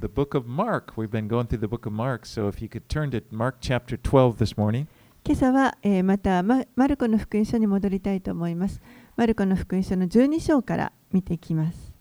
[0.00, 0.92] The book of Mark.
[0.96, 3.56] We've been going through the book of Mark, so if you could turn to Mark
[3.60, 4.86] chapter 12 this morning.
[5.24, 8.80] 今朝は、えーまたママルコの福音書に戻りたいと思います。
[9.16, 11.92] マルコの福音書の12章から見ていきます。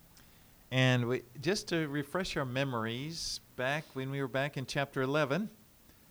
[0.69, 5.49] And we, just to refresh our memories, back when we were back in chapter 11,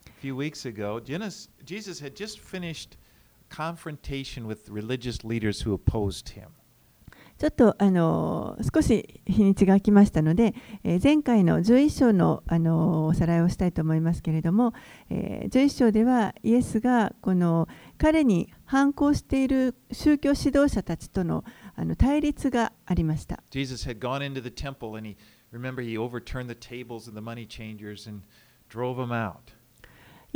[0.08, 2.96] a few weeks ago, Jesus, Jesus had just finished
[3.48, 6.50] confrontation with religious leaders who opposed him.
[7.38, 10.54] ちょっとあの少し日にちが空きましたので、
[10.84, 14.72] えー前回の11章の、あのおさらいをしたいと思いますけれども、
[15.10, 17.68] えー11章ではイエスがこの
[17.98, 23.42] 彼に反抗している宗教指導者たちとのあの対立がありました。
[23.50, 25.16] Jesus had gone into the temple and he,
[25.52, 28.22] remember, he overturned the tables of the money changers and
[28.70, 29.55] drove them out.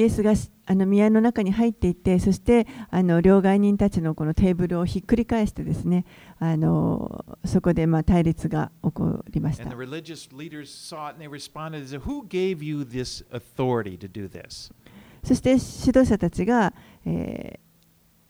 [0.01, 0.33] イエスが
[0.65, 6.07] あの宮の中に入っていってそしてあの両替人たちのこのテーブルをひっくり返してですね
[6.39, 9.65] あのそこでまあ対立が起こりました?
[15.23, 15.61] そして指
[15.99, 16.73] 導者たちが、
[17.05, 17.71] えー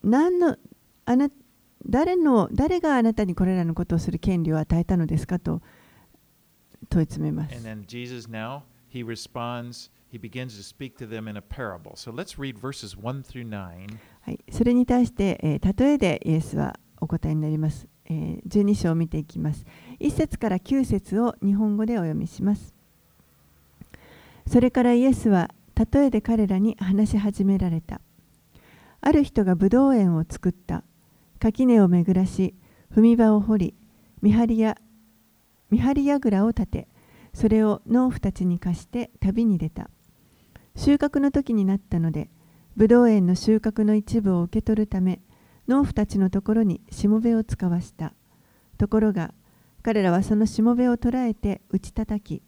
[0.02, 0.56] 何の
[1.04, 1.28] あな
[1.86, 5.60] 誰の誰があなたにこれらのことをする権利を与えたのですかと
[6.88, 7.54] 問い詰めます
[10.12, 11.94] And then Jesus now, he responds, he begins to speak to them in a parable.
[11.97, 13.98] So let's read verses 1 through 9.
[14.22, 19.64] はい、それに対して、えー例えでイエスはお答えになります、えー12章を見ていきます。
[20.00, 22.75] 1節から9節を日本語でお読みします。
[24.47, 25.50] それからイエスは
[25.92, 28.00] 例えで彼らに話し始められた。
[29.00, 30.84] ある人がブドウ園を作った。
[31.41, 32.55] 垣根を巡らし
[32.94, 33.75] 踏み場を掘り
[34.20, 34.77] 見張りや
[35.70, 36.88] 見張り櫓を立て
[37.33, 39.88] それを農夫たちに貸して旅に出た。
[40.82, 42.30] 収穫の時になったので
[42.74, 45.20] ブドウ園の収穫の一部を受け取るため
[45.68, 48.14] 農夫たちのところにしもべを使わした。
[48.78, 49.34] ところが
[49.82, 52.42] 彼らはそのしもべを捕らえて打ち叩き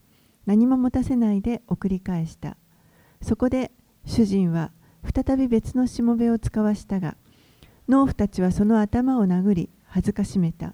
[0.46, 2.56] 何も持たせないで送り返した。
[3.20, 3.70] そこで
[4.06, 4.72] 主人は
[5.14, 7.18] 再び別のしもべを使わしたが
[7.86, 10.72] 農夫たちはその頭を殴り恥ずかしめた。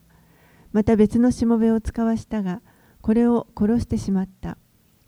[0.70, 2.62] また別のしもべを使わしたが
[3.00, 4.58] これを殺してしまった。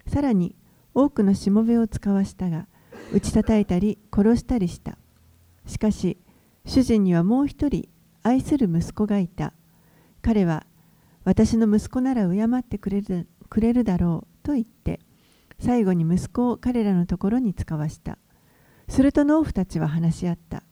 [0.08, 0.56] さらに
[0.94, 2.66] 多くのしもべを使わしたが
[3.12, 4.98] 打ち叩いたり殺したりした。
[5.66, 6.18] しかし
[6.64, 7.88] 主人にはもう一人
[8.22, 9.52] 愛する息子がいた。
[10.22, 10.66] 彼は
[11.24, 15.00] 私の息子なら敬ってくれるくれるだろうと言って
[15.58, 18.18] 最後に息子を彼らのところに使わした。
[18.88, 20.62] すると農夫たちは話し合った。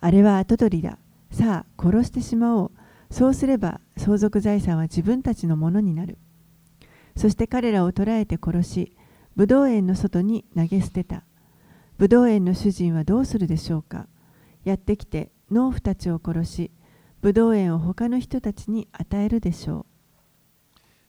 [0.00, 0.98] あれは跡取りだ。
[1.30, 2.70] さあ殺してしまおう。
[3.10, 6.18] そうすれば相続財産は自分たちのものになる。
[7.16, 8.95] そして彼らを捕らえて殺し
[9.36, 11.24] ブドウ園の外に投げ捨てた。
[11.98, 14.08] ブドウ園の主人はどうするでしょうか。
[14.66, 16.70] やってきて農夫たちを殺し
[17.22, 19.86] ブドウ園を他の人たちに与えるでしょ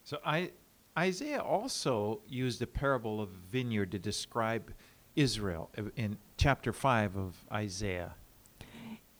[0.04, 0.52] So I,
[0.96, 4.72] Isaiah also used a parable of vineyard to describe
[5.16, 8.10] Israel in chapter 5 of Isaiah.
[8.10, 8.10] う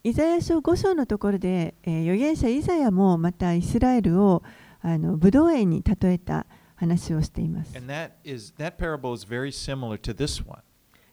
[0.04, 4.44] イザヤ書5章のところで、えー預言者イザヤもまたイスラエルを
[4.80, 6.46] あのブドウ園に例えた
[6.78, 8.74] 話をしています that is that.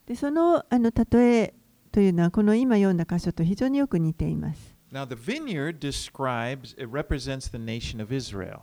[0.06, 1.54] でそのあの例え
[1.92, 8.60] というのはこの今読んだ箇所と非常によく似ています Now the vineyard describes it represents the nation of Israel.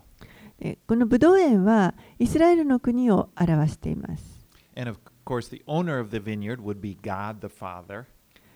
[0.61, 4.47] でこのブドウ園はイスラエルの国を表しています
[4.77, 8.05] And of course the owner of the vineyard would be God the Father.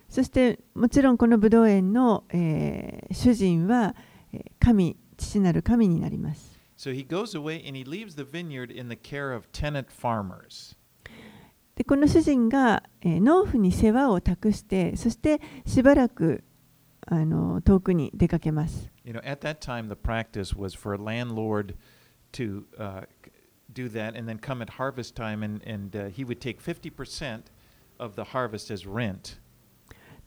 [0.09, 3.97] そしてもちろんこのブドウ園の、えー主人は
[4.33, 10.76] えー神父なる神になります So he goes away and he leaves the vineyard in the care of tenant farmers.
[11.76, 16.44] でこの主人が、えー農夫に世話を託してそしてしばらく
[17.08, 21.76] あの遠くに出かけます You know, at that time, the practice was for a landlord
[22.34, 23.32] to uh, c-
[23.74, 27.44] do that and then come at harvest time and, and uh, he would take 50%
[28.00, 29.40] of the harvest as rent.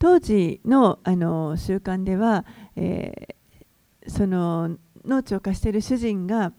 [0.01, 2.45] 当時のあの習慣では、
[2.77, 3.35] えー
[4.07, 6.54] その 農地を貸している主人が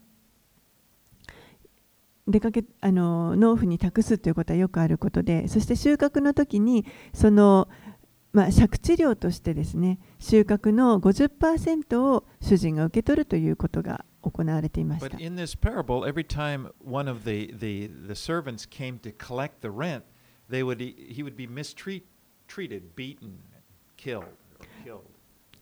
[2.28, 7.68] 出かけあの農夫に託すということはよくあることでそして収穫の時にその、
[8.32, 15.16] まあ、借地料としてですね収穫の50%を主人が受け取るということが行われていました。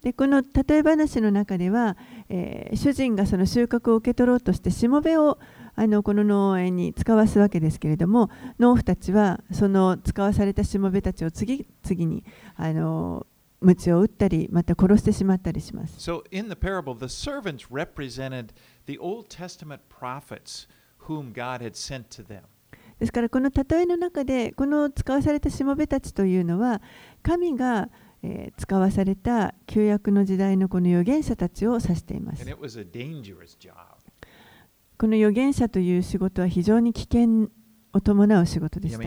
[0.02, 1.96] でこの例え話の中では、
[2.28, 5.38] えー主人がその収穫を受け取ろうとしてしもべを
[5.74, 12.24] あのこの農園に使わすわけですけれども農夫たちはその使わされたしもべたちを次々に
[12.56, 13.26] あの
[13.60, 15.96] 鞭を打ったりまた殺してしまったりします。
[15.98, 18.48] So in the parable, the servants represented
[18.86, 20.68] the Old Testament prophets
[21.06, 22.42] whom God had sent to them.
[22.98, 26.82] ですからこの例えの中でこの使わされたしもべたちというのは
[27.22, 27.88] 神が、
[28.22, 32.44] えー、使わされた旧約の時代のこの預言者たちを指しています。
[34.98, 37.48] この預言者という仕事は非常に危険
[37.92, 38.98] を伴う仕事でした。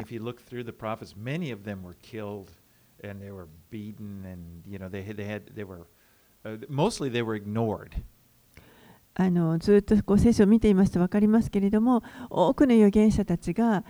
[9.14, 13.84] あのずっとこ聖書を見ていますと分かりますけれども多くの預言者たちが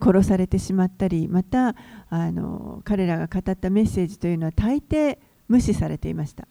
[0.00, 1.76] 殺されてしまったりまた
[2.08, 5.18] あの彼らが語ったメッセージというのは大抵
[5.48, 6.48] 無視されていました。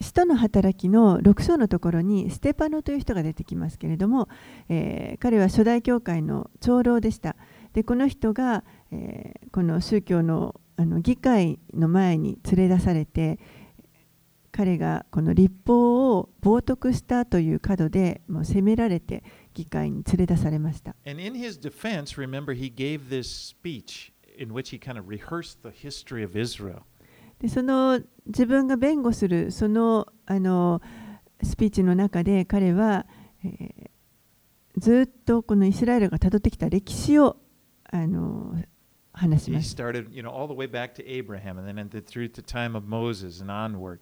[0.00, 4.28] 使徒の働きの6章のところにステパノという人が出てきますけれども、
[4.68, 7.36] えー、彼は初代教会の長老でした。
[7.72, 13.38] で、この人が、えー、この宗教のあの議会の前に連れ出されて
[14.50, 20.94] 彼がこの立法を冒涜したという角でもう責められて議会に連れ出されました。
[21.06, 25.70] And in his defense, remember, he gave this speech in which he kind of rehearsed the
[25.70, 26.82] history of Israel.
[27.40, 30.80] でその自分が弁護するそのあの
[31.42, 33.06] スピーチの中で彼は、
[33.44, 33.94] えー
[34.76, 37.36] ずっとこのイスラエルがたどってきた歴史を
[37.90, 38.56] あの
[39.14, 39.82] 話し He ました。
[39.84, 43.40] started, you know, all the way back to Abraham and then through the time of Moses
[43.40, 44.00] and onward.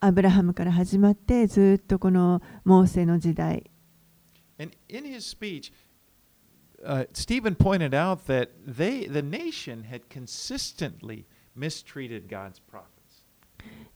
[0.00, 3.70] アブラハムから始まってずっとこのモーセの時代
[4.60, 5.72] And in his speech,
[6.84, 11.24] uh, Stephen pointed out that they, the nation, had consistently
[11.56, 13.24] mistreated God's prophets.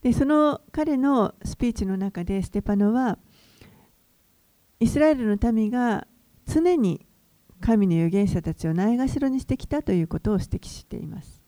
[0.01, 3.17] でその彼のスピーチの中でステパノは
[4.79, 6.05] イスラエルの民が
[6.45, 7.05] 常に
[7.63, 11.41] 神の預言者たちをないがしろにしてきたということを指摘しています。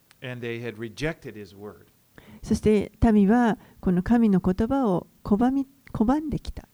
[2.41, 6.69] そして民はこの神の言葉を拒,み拒んできた。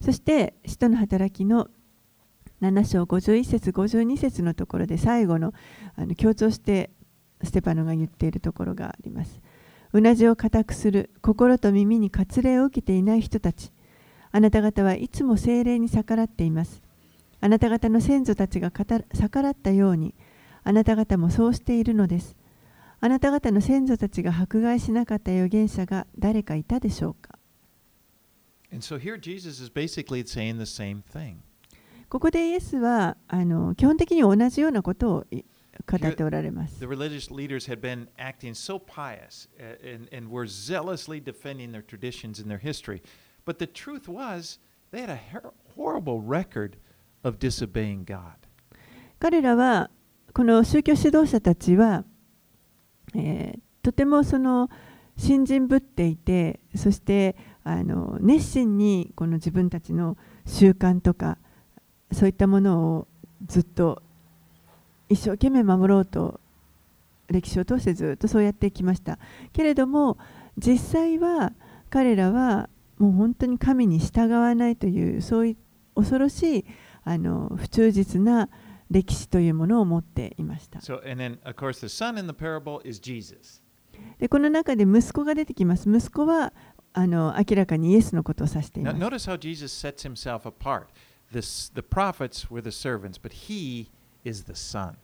[0.00, 1.68] そして、人の働き、の
[2.64, 5.52] 7章51節52節のところで最後の
[5.96, 6.90] あの強調して
[7.42, 9.40] ステパノが言っているところがあります。
[9.92, 13.70] うなじを固くする心と耳に割礼を受けていない人たち
[14.32, 16.82] あなた方はいつも精霊に逆らっています。
[17.40, 20.14] あなた方の先祖たちが逆らったように
[20.62, 22.36] あなた方もそうしているのです。
[23.00, 27.38] あなた方の先祖たちが迫害しなかった預言者が誰かいたでしょうか
[28.72, 31.36] ？And so here Jesus is basically saying the same thing.
[32.14, 35.42] ここでイエスはあの基本的に同じようなことをい
[35.84, 36.86] 語っておられます The。
[36.86, 42.48] religious leaders had been acting so pious uh, and, and were zealously defending their traditions and
[42.48, 43.02] their history.
[43.44, 44.60] But the truth was,
[44.92, 45.18] they had a
[45.74, 46.76] horrible record
[47.24, 48.36] of disobeying God.
[49.18, 49.90] 彼らは
[50.32, 52.04] この宗教指導者たちは、
[53.16, 54.70] えーとてもその
[55.16, 57.34] 信心ぶっていてそして
[57.64, 60.16] あの熱心にこの自分たちの
[60.46, 61.38] 習慣とか
[62.14, 63.08] そういったものを
[63.46, 64.02] ずっと
[65.08, 66.40] 一生懸命守ろうと
[67.28, 69.18] 歴史を通してずっとそうやってきました
[69.52, 70.18] けれども
[70.56, 71.52] 実際は
[71.90, 72.68] 彼らは
[72.98, 75.56] もう本当に神に従わないというそういう
[75.96, 76.64] 恐ろしい
[77.04, 78.48] あの不忠実な
[78.90, 80.78] 歴史というものを持っていました。
[80.80, 81.84] So, then, course.
[84.18, 85.88] でこの中で息子が出てきます。
[85.90, 86.52] 息子は
[86.92, 89.30] あの明らかにイエスのことを指してい Now, ます notice
[91.34, 93.88] This, the prophets were the servants, but he
[94.24, 94.94] is the son.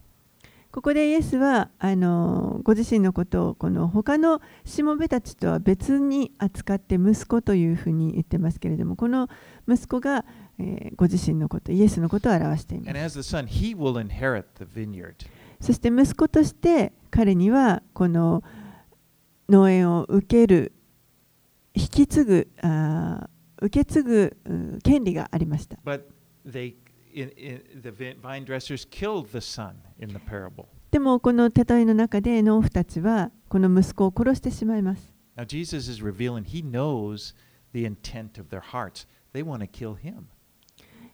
[0.71, 9.29] ここでイエスはあのご自身のことをこの他のしもべたちとは別に扱って息子というふうに言ってますけれどもこの
[9.69, 10.25] 息子が、
[10.61, 15.15] えーご自身のことイエスのことを表していま And す as the son, he will inherit the vineyard.
[15.61, 18.45] そして息子として彼にはこの
[19.49, 20.73] 農園を受ける
[21.75, 26.03] 引き継ぐあー受け継ぐうん権利がありました But
[26.45, 26.75] they,
[27.13, 30.67] in, in, the vi- vine dressers killed the son in the parable.
[30.91, 37.35] でもこの例えの中で農夫たちはこの息子を殺してしまいます Now, Jesus is revealing he knows
[37.73, 39.07] the intent of their hearts.
[39.33, 40.25] They want to kill him.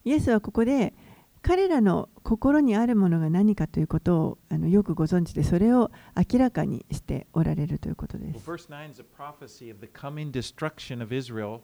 [0.04, 0.94] イエスはここで
[1.42, 8.38] 彼らの心にあるものが何かということをあのよくご存知でそれを明らかにしておられるということです。
[8.50, 11.60] verse 9 is a prophecy of the coming destruction of Israel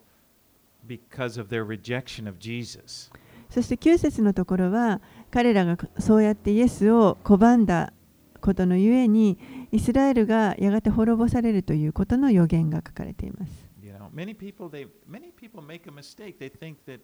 [0.87, 3.11] because of their rejection of Jesus.
[3.53, 7.93] そして9節のところは彼らがそうやってイエスを拒んだ
[8.41, 9.37] ことのゆえに
[9.71, 13.51] イスラエルがやがて滅ぼされるということの予言が書かれています。
[13.79, 16.39] You know, many people they many people make a mistake.
[16.39, 17.01] They think that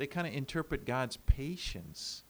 [0.00, 2.24] they kind of interpret God's patience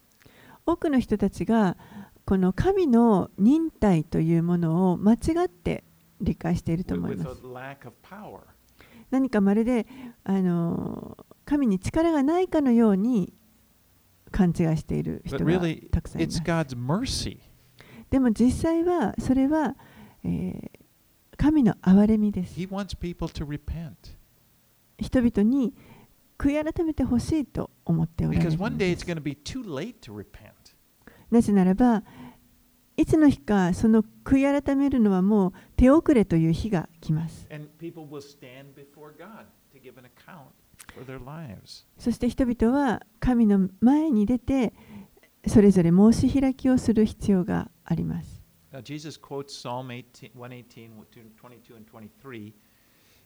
[0.66, 1.78] 多くの人たちが
[2.26, 5.16] この神の忍耐というものを間違
[5.46, 5.84] って
[6.20, 7.42] 理解していると思います。
[9.10, 9.86] 何かまるで
[10.22, 11.16] あの
[11.46, 13.32] 神に力がないかのように
[14.34, 15.60] 勘違いしている人が
[15.92, 16.40] たくさんいます。
[18.10, 19.76] でも実際はそれは、
[20.24, 20.84] えー
[21.36, 22.58] 神の憐れみです。
[22.58, 24.16] He wants people to repent
[24.98, 25.74] 人々に
[26.38, 29.04] 悔い改めてほしいと思っておられ because る one の day で it's
[30.64, 30.76] す.
[31.30, 32.02] なぜならば
[32.96, 37.48] いつの日かその悔い改めるのはもう手遅れという日が来ます。
[41.98, 44.72] そして人々は神の前に出て
[45.46, 48.42] それぞれ申し開きをする必要があります。
[48.72, 50.90] Now, Jesus quotes Psalm 18, 118,
[51.36, 52.52] 22, and 23.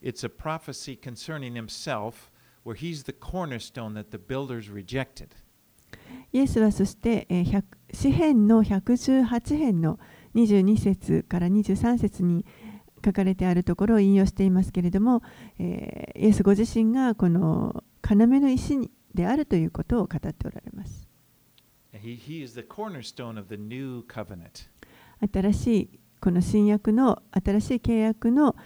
[0.02, 2.30] It's a prophecy concerning himself,
[2.64, 5.28] where he's the cornerstone that the builders rejected.
[6.32, 9.98] イエスはそして、えー100詩編の118編の
[10.34, 12.44] 22節から23節に
[13.04, 15.22] 書かれてあるところを引用していますけれども、
[15.58, 21.06] えーイエスご自身がこの要の石であるということを語っておられます。
[25.32, 28.56] 新しいこの新約の新しい契約の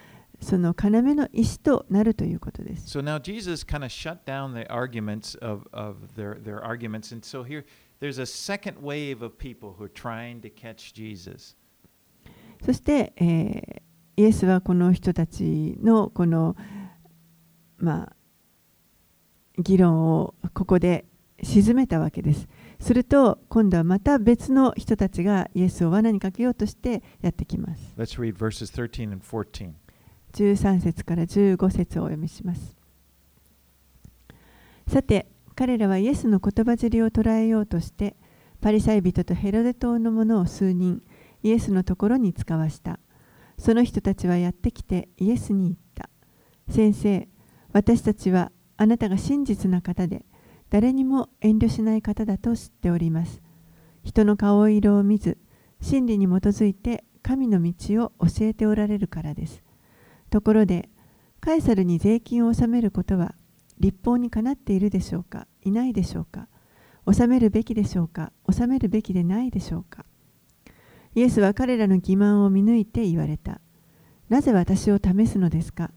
[0.41, 2.97] その要の石となるということです。
[2.97, 7.13] So now Jesus kind of shut down the arguments of, of their, their arguments.
[7.13, 7.65] And so here,
[7.99, 11.55] there's a second wave of people who are trying to catch Jesus.
[12.65, 13.82] そして、えー
[14.15, 16.55] イエスはこの人たちのこの
[17.77, 18.15] まあ
[19.57, 21.05] 議論をここで
[21.41, 22.47] 沈めたわけです。
[22.79, 27.93] すると今度はまた別の人たちがイエスを罠にかけようとしてやってきます。
[27.97, 29.73] Let's read verses 13 and 14.
[30.33, 32.75] 13節から15節をお読みします。
[34.87, 38.15] さて、彼らはイエスの言葉尻を捉えようとして、
[38.59, 41.03] パリサイ人とヘロデ島の者を数人、
[41.43, 42.99] イエスのところに使わした。
[43.63, 46.09] その人たちはやってきてイエスに言った。
[46.67, 47.29] 先生、
[47.71, 50.25] 私たちはあなたが真実な方で、
[50.69, 53.41] 誰にも遠慮しない方だと知っております。
[54.03, 55.37] 人の顔色を見ず、
[55.79, 59.63] 真理に基づいて神の道を教えておられるからです。
[60.29, 60.89] ところで、
[61.39, 63.33] カエサルに税金を納めることは
[63.79, 65.47] 立法にかなっているでしょうか？
[65.61, 66.49] いないでしょうか？
[67.05, 68.33] 納めるべきでしょうか？
[68.43, 70.05] 納めるべきでないでしょうか？
[71.15, 73.61] イエスは彼らの欺瞞を見抜いて言われた。
[74.29, 75.91] なぜ私を試すのですか？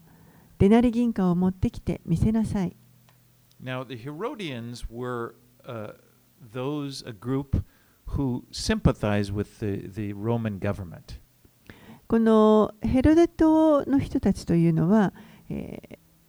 [0.58, 2.76] デナリ銀貨を持ってきて見せなさい。
[12.06, 15.12] このヘロデ島の人たちというのは、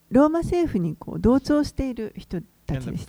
[0.09, 3.05] ローマ政府にこう同調している人たちです。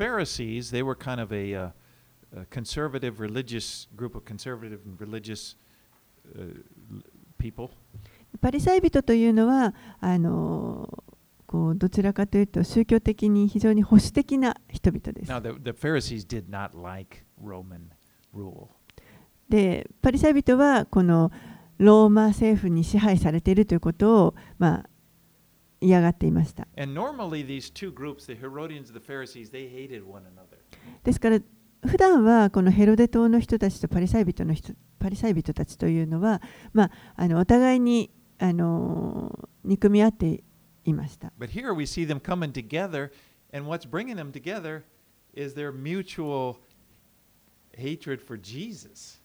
[8.40, 11.02] パリサイ人というのはあの
[11.46, 15.32] こうどちらかというと宗教的に非常に保守的な人々です。
[19.48, 21.32] でパリサイ人はこの
[21.78, 24.90] ローマ政府に支配されているということを、まあ、
[25.80, 26.66] 嫌がっていました。
[31.04, 31.40] ですから
[31.86, 36.42] 普段はこのヘロデ島の人たちとパリサイ人の人パリサイ人たちというのは、
[36.72, 40.42] まあ、あのお互いにあの憎み合って
[40.84, 43.10] いました But here we see them coming together,
[43.52, 44.82] and what's bringing them together
[45.34, 46.56] is their mutual
[47.76, 49.20] hatred for Jesus.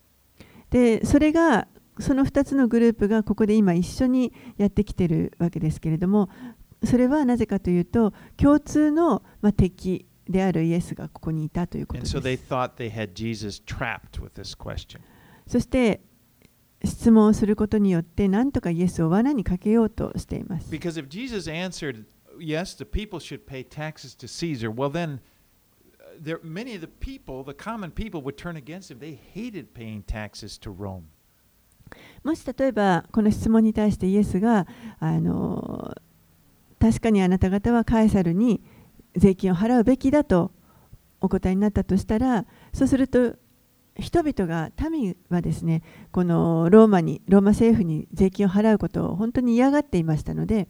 [0.70, 1.68] でそれが
[2.00, 6.30] その2つのグループがここで今一緒にやってきてるわけですけれども
[6.84, 12.12] それはなぜかというと共通の、まあ、敵であるイエスがここにいたということです.
[15.48, 16.02] そして
[16.86, 22.06] 質問をすることによって何とかイエスを罠にかけようとしています Because if Jesus answered,
[22.40, 25.20] yes, the people should pay taxes to Caesar, well, then
[26.00, 29.00] uh, there, many of the people, the common people, would turn against him.
[29.00, 31.04] They hated paying taxes to Rome.
[32.24, 34.66] もし例えばこの質問に対してイエスが
[35.00, 35.94] あの
[36.80, 38.62] 確かにあなた方はカエサルに
[39.16, 40.52] 税金を払うべきだと
[41.22, 43.36] お答えになったとしたらそうすると
[43.98, 50.68] 人々が民はですねこのローマにローマ政府に税金を払うことを本当に嫌がっていましたので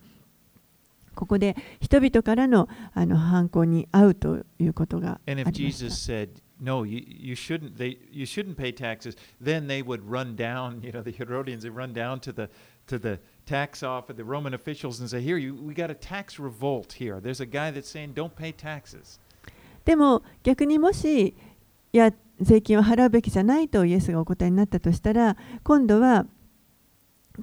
[1.16, 5.86] ここで人々からのあの反抗に遭うということがあ And り if ました。
[5.90, 6.30] Jesus said,
[6.64, 7.78] no, you, you shouldn't.
[7.78, 9.18] They you shouldn't pay taxes.
[9.42, 10.82] Then they would run down.
[10.82, 12.50] You know, the Herodians they run down to the
[12.88, 16.40] to the tax office, the Roman officials, and say, "Here, you, we got a tax
[16.40, 17.20] revolt here.
[17.20, 19.20] There's a guy that's saying don't pay taxes."
[19.84, 21.36] でも逆にもし
[21.92, 26.26] いや税金を払うべきじゃないとイエスがお答えになったとしたら今度は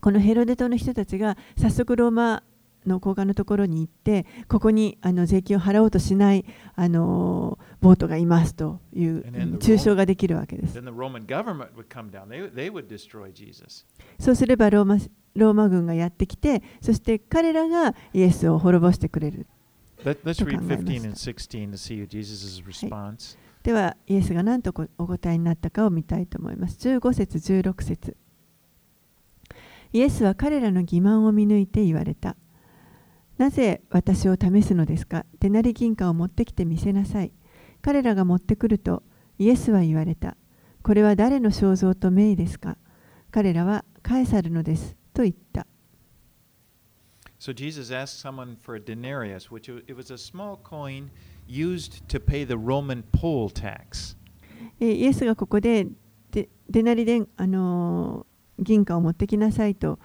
[0.01, 2.43] このヘロデ島の人たちが早速ローマ
[2.87, 6.45] の高官のところに行ってここにあの税金を払おうとしない
[6.75, 9.21] あのボートがいますという
[9.59, 10.75] 抽象ができるわけです。
[14.19, 14.99] そうすればローマ
[15.37, 19.47] ローマ軍がやってきてそして彼らがイエスを滅ぼしてくれる。
[20.05, 21.31] Let, let's read 考えました。
[21.31, 23.39] 15 and 16 to see Jesus' response.
[23.63, 26.79] ではイエスが何とお答えになったかを見たいと思います。
[26.89, 28.17] 15節16節
[29.93, 32.37] イエスは彼らの欺瞞を見抜いて言われた。
[33.41, 35.25] なぜ私を試すのですか？
[35.41, 37.33] 手なり銀貨を持ってきて見せなさい。
[37.81, 39.03] 彼らが持ってくると
[39.39, 40.37] イエスは言われた。
[40.83, 42.77] これは誰の肖像と名ですか？
[43.31, 45.67] 彼らはカエサルのですと言った。
[47.39, 51.09] So Jesus asked someone for a denarius, which it was a small coin
[51.49, 54.19] used to pay the Roman poll tax.
[54.81, 55.87] えーイエスがここで
[56.31, 59.99] でデナリで、あのー銀貨を持ってきなさいと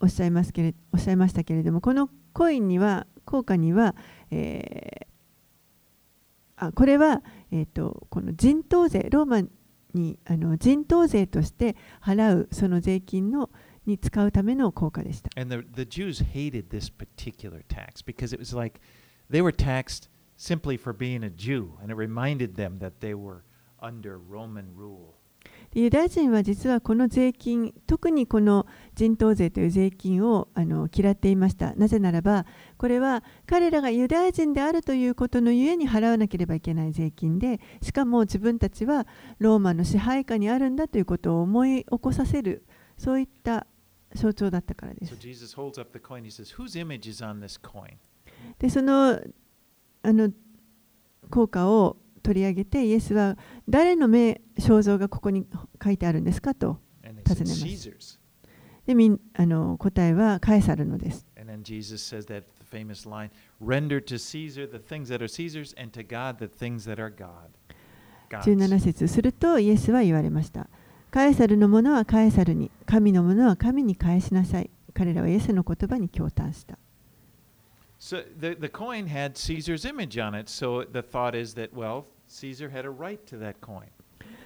[0.00, 3.94] おっしゃいますけれおっしゃいましたけれどもこのコインには効果には、
[4.30, 5.14] えー
[6.56, 9.42] あこれは、えー、とこの人頭税ローマ
[9.92, 13.50] にあの人頭税として払うその税金の
[13.86, 15.30] に使うための効果でした。
[15.40, 18.80] And the, the Jews hated this particular tax because it was like
[19.30, 23.42] they were taxed simply for being a Jew, and it reminded them that they were
[23.80, 25.16] under Roman rule.
[25.74, 31.74] でユダヤ人は実はこの税金特にこの人頭税という税金をあの嫌っていました。
[31.74, 32.46] なぜならば
[32.78, 39.06] これは彼らがユダヤ人であるということのゆえに払わなければいけない税金でしかも自分たちは
[39.38, 42.64] ローマの支配下にあるんだということを思い起こさせる
[42.96, 43.66] そういった
[44.14, 45.16] 象徴だったからです?
[48.60, 49.20] でその
[50.02, 50.30] あの
[51.30, 53.36] 効果を取り上げて、イエスは
[53.68, 55.46] 誰の目肖像がここに
[55.82, 56.78] 書いてあるんですかと
[57.22, 58.18] 尋ねます。
[58.86, 61.26] で、みんあの答えはエサルのです。
[68.30, 70.68] 17節するとイエスは言われました。
[71.10, 74.70] カエサルのものはカエサルに、神のものは神に返しなさい。
[74.94, 76.78] 彼らはイエスの言葉に共嘆した。
[78.00, 78.56] So the,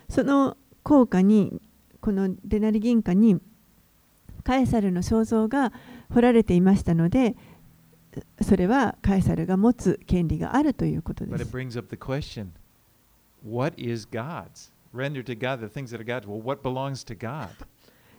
[0.09, 1.61] その効果に
[2.01, 3.41] このデナリ銀貨に
[4.45, 5.73] カエサルの肖像が
[6.13, 7.37] 彫られていましたので
[8.41, 11.45] それはカエサルが持つ権利があるということです。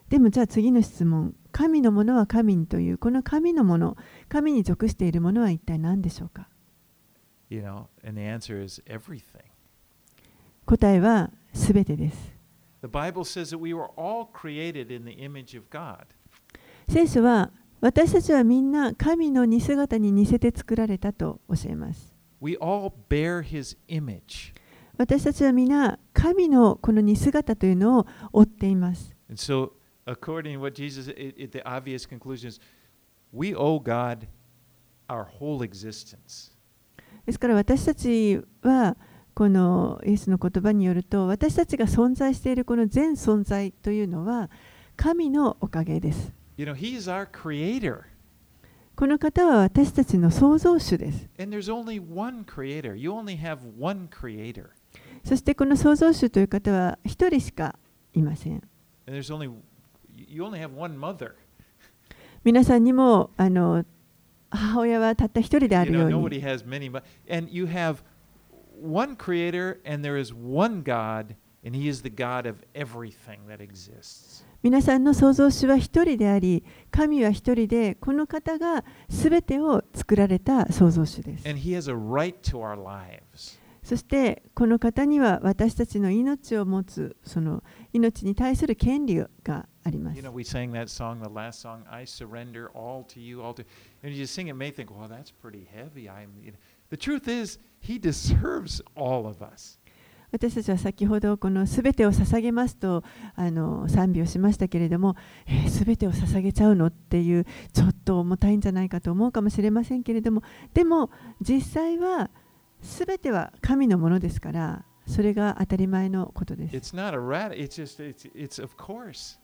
[0.10, 1.36] でもじゃあ次の質問。
[1.52, 6.48] 神のものは神という、この神のもの、神に属しているものは一体何でしょうか？
[10.70, 12.32] 答えはすべてです。
[16.88, 17.52] 聖書は
[17.82, 22.14] 私たちはみんな神の似姿に似せて作られたと教えます。
[22.40, 22.56] We
[24.96, 29.16] 私たちはみんな神のこの似姿というのを追っています。
[29.34, 29.72] So,
[30.72, 31.64] Jesus, it, it,
[37.26, 38.96] ですから私たちは、
[39.40, 44.50] このイエスの言葉によると私たちが存在しているこの全存在というのは
[44.98, 46.34] 神のおかげです。
[46.58, 48.02] You know, he is our creator.
[48.98, 51.30] この方は私たちの創造主です。
[51.40, 52.98] And there's only one creator.
[52.98, 54.72] You only have one creator.
[55.24, 57.76] そしてこの創造主という方は一人しか
[58.14, 58.56] いません。
[59.08, 59.50] And there's only
[60.28, 61.32] you only have one mother.
[62.44, 63.86] 皆さんにもあの
[64.50, 66.92] 母親はたった一人であ You る know, よう nobody に has many
[67.34, 68.00] and you have
[68.82, 73.62] one creator and there is one God and he is the God of everything that
[73.62, 74.44] exists.
[74.62, 83.58] 皆さんの創造主は一人であり神は一人でこの方が全てを作られた創造主です And he has a right to our lives.
[83.84, 87.64] そしてこの方には私たちの命を持つその
[87.94, 93.54] 命に対する権利があります You know, we sang that song, the last song, I surrender all to you, all
[93.54, 93.66] to
[94.04, 96.10] and you sing it may think, well, that's pretty heavy.
[96.10, 96.58] I'm you know.
[96.90, 99.80] The truth is he deserves all of us.
[100.32, 103.04] 私たちは先ほどこの全てを捧げますと
[103.36, 105.16] あの賛美をしましたけれども、
[105.48, 111.10] えー、全てを捧げちゃうのっていうちょっと重たいんじゃないかと思うかもしれませんけれどもでも
[111.42, 112.30] 実際は
[112.82, 116.76] 全ては神のものですからそれが当たり前のことです。
[116.76, 117.52] It's not a rat.
[117.52, 119.40] It's just it's it's of course.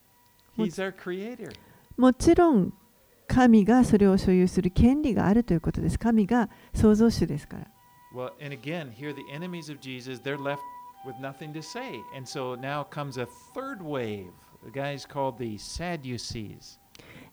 [0.55, 1.51] Well, He's our creator.
[1.97, 2.73] もちろん
[3.27, 5.99] 神がそれを所有する権利があるということです。
[5.99, 7.67] 神が創造主ですから。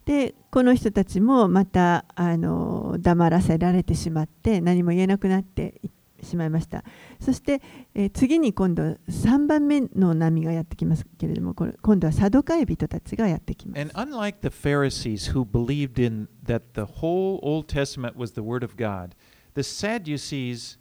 [0.04, 6.01] で、この人たちもまたあの黙らせられてしまって何も言えなくなっていった。
[6.22, 6.84] しまいました
[7.20, 7.60] そして、
[7.94, 18.64] えー次に今度3番目の波がやってきますけれどもこれ今度はサドカイ人たちがやってきます And unlike the Pharisees who believed in that the whole Old Testament was the Word
[18.64, 19.14] of God,
[19.54, 20.78] the Sadducees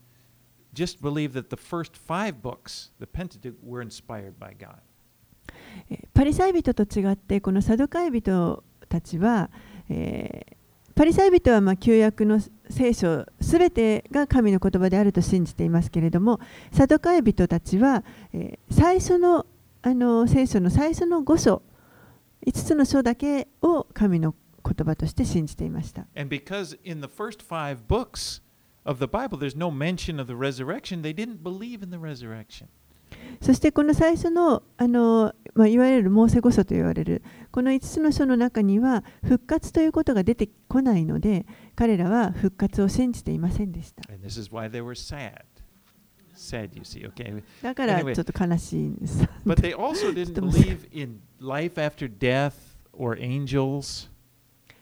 [0.74, 4.80] just believed that the first five books, the Pentateuch, were inspired by God.
[5.90, 9.50] えーパリサイ人と違ってこのサドカイ人たちは、
[9.90, 10.61] えー
[10.96, 16.40] パリサイ人はま旧約の聖書すべてが神の言葉であると信じていますけれども
[16.72, 19.46] サドカイ人たちは、え、最初の,
[19.82, 21.62] あの聖書の最初の五書
[22.46, 26.08] 5つの書だけを神の言葉として信じていました。
[33.42, 41.46] そしてこの最初の,あの、まあ、いわゆるモーセ誤差と言われるこの5つの書の中には復活ということが出てこないので
[41.76, 44.04] 彼らは復活を信じていませんでした。
[47.62, 49.28] だからちょっと悲しいんです。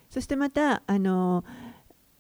[0.10, 1.44] そしてまた、あの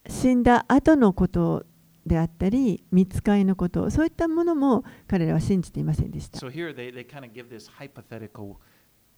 [0.07, 1.65] 死んだ後のこと
[2.09, 6.39] であったり見つかいのことそういったものも彼らは信じていませんでした。
[6.39, 8.57] So here they, they kind of give this hypothetical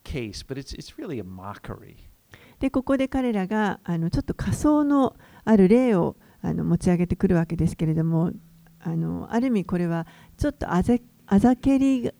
[0.03, 1.95] case, but it's, it's really a mockery.
[2.59, 8.31] でここで彼らがあのちょっと仮想のある例をあの持ち上げてくるわけですけれども
[8.79, 10.05] あのある意味これは
[10.37, 12.11] ちょっとあぜあざけり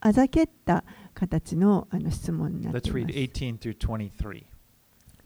[0.00, 3.04] あざけった形のあの質問になっています。
[3.04, 4.44] 18 through 23.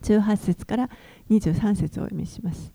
[0.03, 0.90] 18節から
[1.31, 2.73] 23節をお読みします。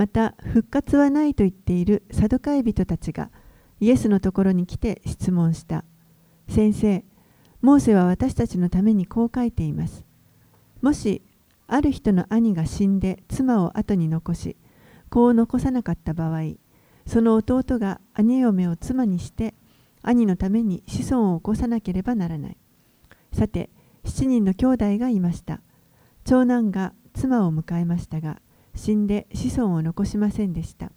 [0.00, 3.30] また復活はないと言っているサドカイ人たちが
[3.80, 5.84] イエスのところに来て質問した。
[6.48, 7.04] 先生、
[7.60, 10.06] モーセは私たちのためにこう書いています。
[10.80, 11.20] もし
[11.66, 14.56] ある人の兄が死んで妻を後に残し、
[15.10, 16.54] 子を残さなかった場合、
[17.04, 19.52] その弟が兄嫁を妻にして
[20.00, 22.56] 兄のために子孫を起こさなければならない。
[23.34, 23.68] さて、
[24.04, 25.60] 7人の兄弟がいました。
[26.24, 28.40] 長男が妻を迎えましたが
[28.80, 30.90] 死んで子孫を残しませんでした。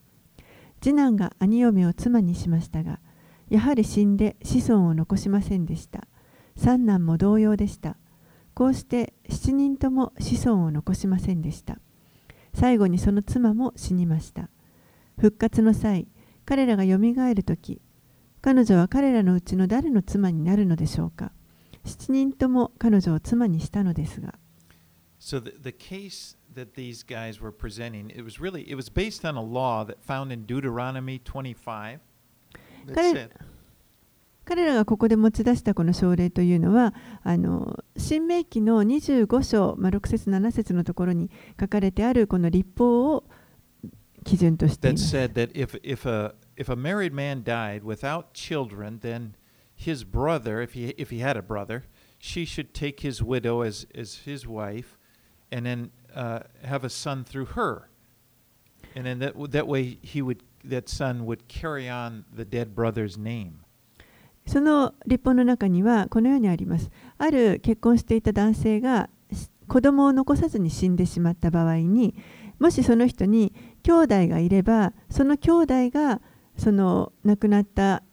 [0.80, 3.02] 次男が兄嫁を妻にしましたが
[3.50, 6.08] やはり死んで子孫を残しませんでした。
[6.56, 7.98] 三男も同様でした。
[8.54, 11.78] こうして7人とも子孫を残しませんでした。
[12.54, 14.50] 最後にその妻も死にました。
[15.20, 16.08] 復活の際
[16.46, 17.82] 彼らがよみがえる時
[18.42, 21.34] 彼女は彼らのうちの誰の妻になるのでしょうか。
[21.84, 24.36] 7人とも彼女を妻にしたのですが。
[25.20, 29.37] So the, the case that these guys were presenting, it was really it was based on
[29.37, 32.01] a law that found in Deuteronomy 25
[32.87, 33.31] that Kare- said
[34.45, 43.25] 彼らがここで持ち出したこの章例というのはあの新明記の25章、まあ、6節7節のところに書かれてあるこの立法を
[44.25, 49.35] 基準としてい that ます said that if if a if a married man died without children, then
[49.75, 51.85] his brother, if he if he had a brother,
[52.19, 54.99] she should take his widow as as his wife,
[55.53, 57.90] and then uh, have a son through her,
[58.96, 63.18] and then that that way he would that son would carry on the dead brother's
[63.18, 63.64] name.
[64.46, 69.10] その立法の中にはこのようにありますある結婚していた男性が
[69.70, 72.14] 子供を残さずに死んでしまった場合に
[72.60, 76.22] もしその人に兄弟がいればその兄弟が
[76.58, 78.04] その亡くなった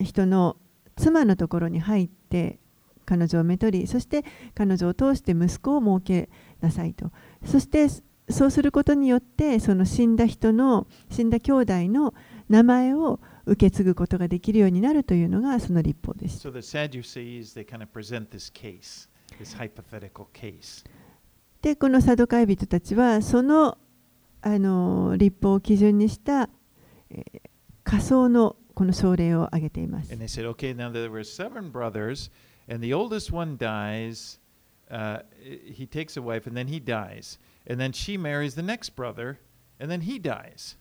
[0.00, 0.56] 人の
[0.96, 2.58] 妻のところに入って
[3.04, 4.24] 彼女をめとりそして
[4.54, 6.28] 彼女を通して息子を設け
[6.60, 7.10] なさいと。
[7.44, 7.88] そして
[8.30, 12.12] そうすることによってその死んだ人の死んだ兄弟の
[12.48, 16.46] 名前を受け継ぐことができるようになるというのがその立法です。
[16.46, 16.50] So、
[21.62, 23.78] で、このサドカイ人たちはその,
[24.42, 26.50] あの立法を基準にした
[27.84, 30.12] 仮想のこの症例を挙げています。
[34.90, 37.38] Uh, he takes a wife, and then he dies.
[37.66, 39.38] And then she marries the next brother,
[39.78, 40.76] and then he dies.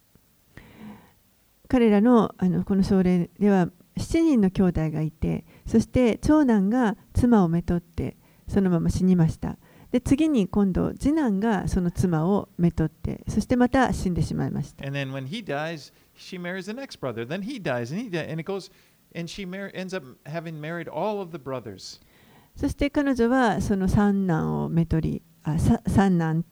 [1.70, 3.67] 彼らのあのこの奨励では
[3.98, 8.15] 7人の兄弟がいてそして長男が妻をめとって
[8.48, 9.58] そのまま死にました
[9.91, 17.26] で次に今度次男がその妻をめとってそしてまた死んでしまいました And then when he dies, she marries the next brother.
[17.26, 18.70] Then he dies, and he dies, and it goes,
[19.15, 22.00] and she mar- ends up having married all of the brothers.
[22.58, 26.43] そして彼女はその三男をめとりあ三男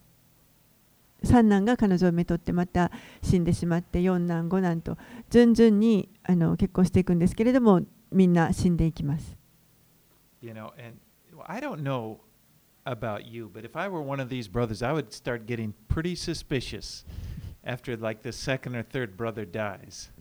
[1.24, 2.92] 三男が彼女をめとってまた
[3.24, 4.98] 死んでしまって四男五男と
[5.32, 9.36] 順々にあの結婚していくんですけれどもみんな死んでいきます
[10.42, 11.00] You know, and
[11.48, 12.20] I don't know
[12.86, 16.16] about you, but if I were one of these brothers, I would start getting pretty
[16.16, 17.04] suspicious
[17.66, 20.12] after like the second or third brother dies.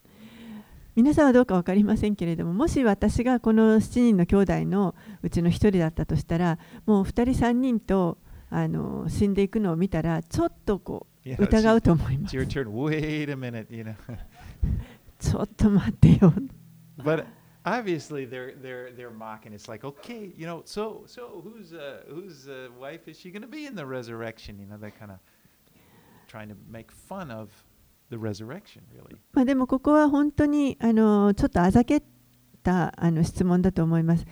[0.96, 8.18] 皆さんはどうか分かりませんけれどももし私がこの7人の兄弟のうちの1人だったとしたらもう2人3人と
[8.50, 12.36] あの死んでいくのを見たらちょっとこう You know, 疑うと思います.
[12.36, 13.94] Wait a minute, you know.
[15.18, 16.32] ちょっと待ってよ
[16.98, 17.24] but
[17.64, 19.52] obviously they're they're they're mocking.
[19.54, 23.42] It's like, okay, you know, so so whose uh, whose uh, wife is she going
[23.42, 24.58] to be in the resurrection?
[24.60, 25.18] You know, they're kind of
[26.28, 27.48] trying to make fun of
[29.32, 32.02] まあでもここは本当にあのちょっとあざけ
[32.62, 34.24] たあの質問だと思います。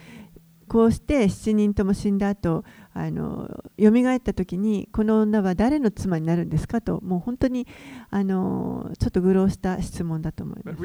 [0.68, 7.66] こうして7人とも死んだ後あのよみがえった時にこの女は誰の妻になるんですかともう本当に
[8.08, 10.78] あのちょっと愚弄した質問だと思います。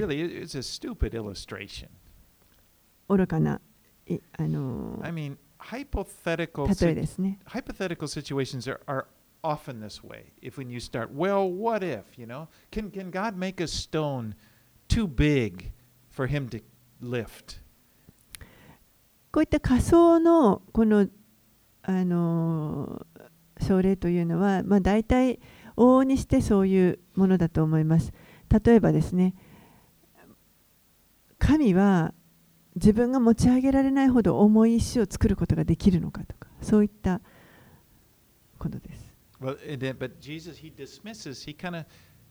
[3.08, 3.62] 愚かな
[4.38, 5.14] あの I
[6.76, 7.40] とえですね。
[9.44, 10.32] Often this way.
[10.42, 12.48] If when you start, well, what if, you know?
[12.72, 14.36] Can can God make a stone
[14.88, 15.72] too big
[16.10, 16.62] for him to
[17.02, 17.62] lift?
[19.32, 21.08] こういった仮想のこの
[21.84, 23.06] あの
[23.62, 25.40] 症例というのは、まあ、大体
[25.76, 28.12] 往々にしてそういうものだと思います。
[28.50, 29.36] 例えばですね、
[31.38, 32.14] 神は
[32.76, 37.22] 自分が持ち上げられないほど重い石を作ることができるのかとか、そういった
[38.60, 39.07] ことです。
[39.40, 41.86] Well, it, but Jesus, he dismisses, he kind of,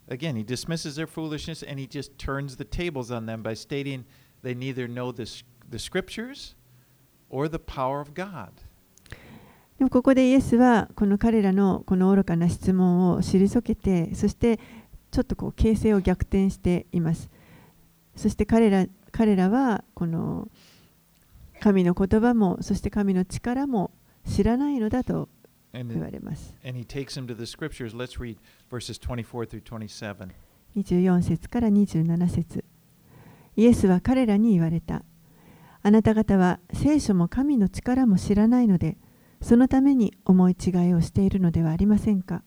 [0.09, 4.05] again, he dismisses their foolishness and he just turns the tables on them by stating
[4.42, 5.31] they neither know the,
[5.71, 6.55] the scriptures
[7.31, 8.51] or the power of God.
[9.79, 14.59] でもここでイエスはこの彼らのこの愚かな質問を退けてそして
[15.11, 17.29] ちょっとこう形勢を逆転しています
[18.16, 20.49] そして彼ら彼らはこの
[21.61, 23.90] 神の言葉もそして神の力も
[24.27, 25.29] 知らないのだと And,
[25.85, 26.57] 言われます。
[26.65, 27.97] and he takes them to the scriptures.
[27.97, 28.39] Let's read
[28.71, 30.31] verses 24 through 27.
[30.77, 32.65] 24節から27節。
[33.57, 35.03] イエスは彼らに言われた。
[35.83, 38.97] あなた方は聖書も神の力も知らないので
[39.41, 42.43] そのために思い違いをしているのではありませんか？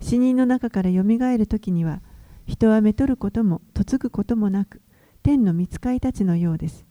[0.00, 2.00] 死人の中からよみがえる時には
[2.46, 4.80] 人はめとることも嫁ぐこともなく
[5.22, 6.86] 天の御使いたちのようです。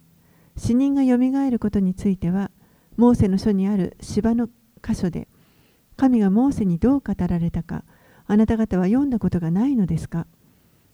[0.57, 2.51] 死人がよみがえることについては
[2.97, 4.49] モーセの書にある芝の
[4.85, 5.29] 箇所で
[5.99, 7.83] 神がモーセにどう語られたか
[8.25, 10.27] あなた方は読んだことがないのですか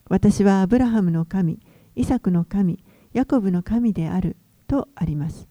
[0.09, 1.59] 私はアブラハムの神、
[1.95, 4.35] イサクの神、ヤコブの神である
[4.67, 5.47] とあります。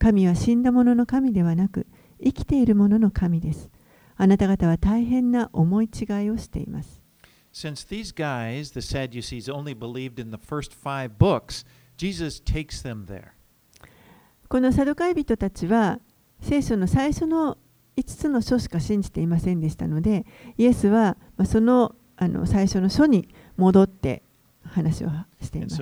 [0.00, 1.86] 神は死んだ者の神ではなく、
[2.20, 3.70] 生きている者の神です。
[4.16, 7.00] あなた方は大変な思い違いをしています。
[7.52, 11.64] Since these guys, the Sadducees, only believed in the first five books,
[11.96, 13.28] Jesus takes them there.
[14.48, 16.00] このサドカイ人たちは、
[16.40, 17.58] 聖書の最初の
[17.98, 20.24] 5つの書しか信じていませんでしたので
[20.56, 24.22] イエスはその,あの最初の書に戻って
[24.62, 25.08] 話を
[25.40, 25.76] しています。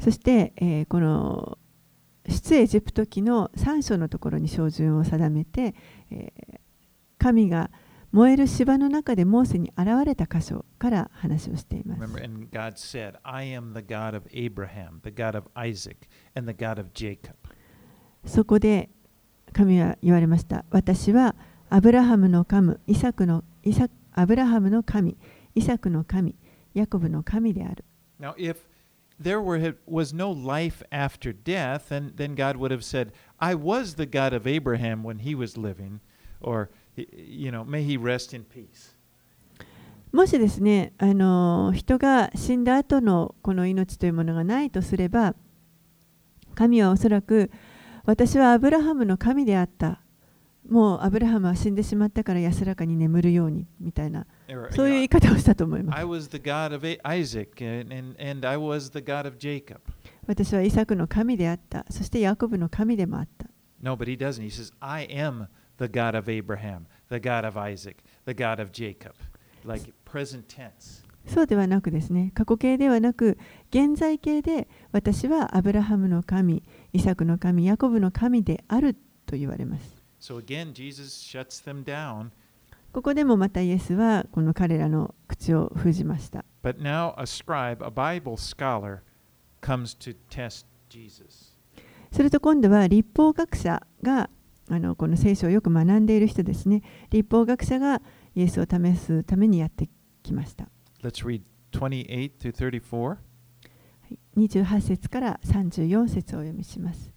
[0.00, 1.58] そして、え、この
[2.26, 5.74] 出エジプト記の3章のところに照準を定めて、
[6.10, 6.32] え、
[7.18, 7.70] 神が
[8.12, 12.02] 燃える芝の中でモーセに現れた箇所から話をしています。
[12.02, 16.56] Remember, and God said, I am the God of Abraham, the God of Isaac, and the
[16.56, 17.34] God of Jacob.
[18.24, 18.90] そこで
[19.52, 20.64] 神は言われました。
[20.70, 21.34] 私は
[21.68, 25.16] アブラハムの神、イサクのイサアブラハムの神、
[25.54, 26.34] イサクの神、
[26.74, 27.84] ヤコブの神である。
[28.20, 28.56] Now, if
[29.20, 33.94] there were, was no life after death, then, then God would have said, I was
[33.94, 36.00] the God of Abraham when he was living,
[36.40, 36.70] or,
[37.12, 38.96] you know, may he rest in peace.
[40.12, 45.34] もしですね、あの人が死んだ後のこの命というものがないとすれば、
[46.54, 47.50] 神はおそらく
[48.04, 50.02] 私はアブラハムの神であった。
[50.68, 54.26] もうアブラハムは死んでしまったから安らかに眠るようにみたいな、
[54.70, 55.98] そういう言い方をしたと思います。
[55.98, 59.78] I was the God of A- Isaac, and, and, and I was the God of Jacob.
[60.26, 61.86] 私はイサクの神であった。
[61.90, 63.46] そしてヤコブの神でもあった。
[63.82, 64.44] No, but he doesn't.
[64.44, 65.46] He says, I am
[65.80, 69.14] the God of Abraham, the God of Isaac, the God of Jacob.
[69.64, 71.02] Like present tense.
[71.26, 73.36] そうではなくですね過去形ではなく
[73.70, 76.62] 現在形で私はアブラハムの神
[76.94, 82.30] イサクの神ヤコブの神であると言われます So again, Jesus shuts them down.
[82.92, 89.00] ここでもまたイエスはこの彼らの口を封じました But now a scribe, a Bible scholar,
[89.62, 91.54] comes to test Jesus.
[92.12, 94.28] すると今度は立法学者が
[94.70, 98.00] あのこの聖書をよく学んでいる人ですね立法学者が
[98.36, 99.88] イエスを試すためにやって
[100.22, 100.68] きました。
[101.02, 102.98] Let's read 28 through 34.
[102.98, 103.16] は
[104.10, 107.12] い28節から34節をお読みします。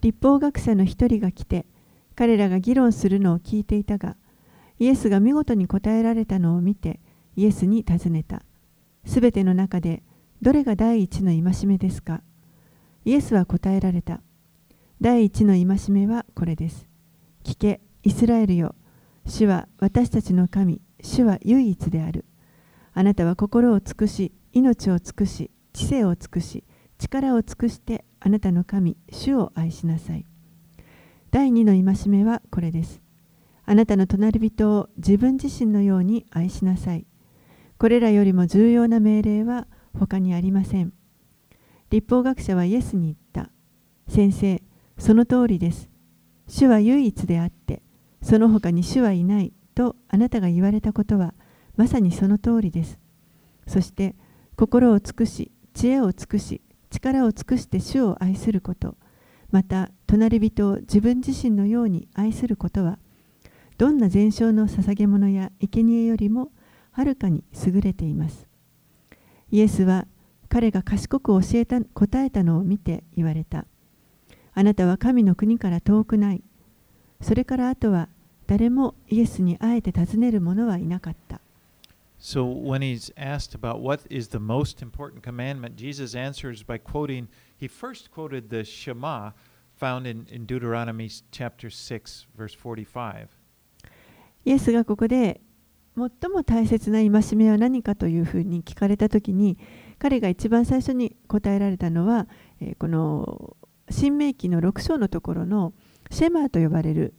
[0.00, 1.66] 立法学者の一人が来て、
[2.14, 4.16] 彼らが議論するのを聞いていたが、
[4.78, 7.00] イエスが見事に答えられたのを見て、
[7.36, 8.42] イエスに尋ねた。
[9.04, 10.02] すべての中で、
[10.40, 12.22] どれが第一の戒めですか？
[13.04, 14.22] イエスは答えられた。
[15.02, 16.86] 第一の戒めはこれです。
[17.42, 18.74] 聞け、イスラエルよ。
[19.24, 22.26] 主は私たちの神、主は唯一である。
[22.92, 26.64] あなたは心を尽くし、命を尽くし、知性を尽くし、
[26.98, 30.26] 力を尽くしてあなたの神、主を愛しなさい。
[31.30, 33.00] 第二の戒めはこれです。
[33.64, 37.06] あなたの隣人を自分自身のように愛しなさい。
[37.78, 39.66] これらよりも重要な命令は
[39.98, 40.92] 他にありません。
[41.88, 43.50] 立法学者はイエスに言った。
[44.06, 44.60] 先生、
[45.00, 45.88] その通りです。
[46.46, 47.82] 主は唯一であって、
[48.22, 51.32] その他に主はいないとあなたが言われたことは
[51.76, 52.98] まさにその通りです。
[53.66, 54.14] そして
[54.56, 56.60] 心を尽くし、知恵を尽くし、
[56.90, 58.94] 力を尽くして主を愛すること、
[59.50, 62.98] また隣人を自分自身のように愛することは、
[63.78, 66.52] どんな全焼の捧げ物や生贄よりも
[66.90, 68.46] はるかに優れています。
[69.50, 70.06] イエスは
[70.50, 73.64] 彼が賢く教えた答えたのを見て言われた。
[74.54, 76.42] あなたは神の国から遠くない。
[77.20, 78.08] それからあとは
[78.46, 81.40] 誰もイエスにあえて尋ねる者はいなかった。
[82.18, 87.66] So when he's asked about what is the most important commandment, Jesus answers by quoting, he
[87.66, 89.32] first quoted the Shema
[89.74, 93.28] found in, in Deuteronomy chapter 6, verse 45.
[94.44, 95.40] イエスがここで
[95.96, 99.58] 最も大切な戒めは何かというふうに聞かれたときに
[99.98, 102.26] 彼が一番最初に答えられたのは、
[102.60, 103.56] えーこの
[103.90, 105.72] 新明記の6章のところの
[106.10, 107.14] シェマーと呼ばれる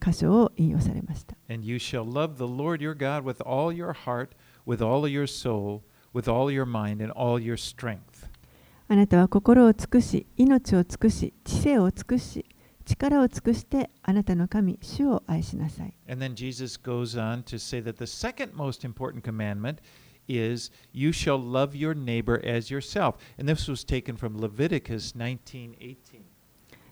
[0.00, 1.36] 箇所を引用されました。
[1.48, 4.30] And you shall love the Lord your God with all your heart,
[4.66, 5.82] with all your soul,
[6.14, 8.28] with all your mind, and all your strength.
[8.88, 12.46] あなたは心を尽くし、命を尽くし、知性を尽くし、
[12.84, 15.94] 力を尽くしてあなたの神、主を愛しなさい。
[16.08, 19.76] And then Jesus goes on to say that the second most important commandment
[20.38, 23.16] is you shall love your neighbor as yourself.
[23.38, 26.22] And this was taken from Leviticus 19:18.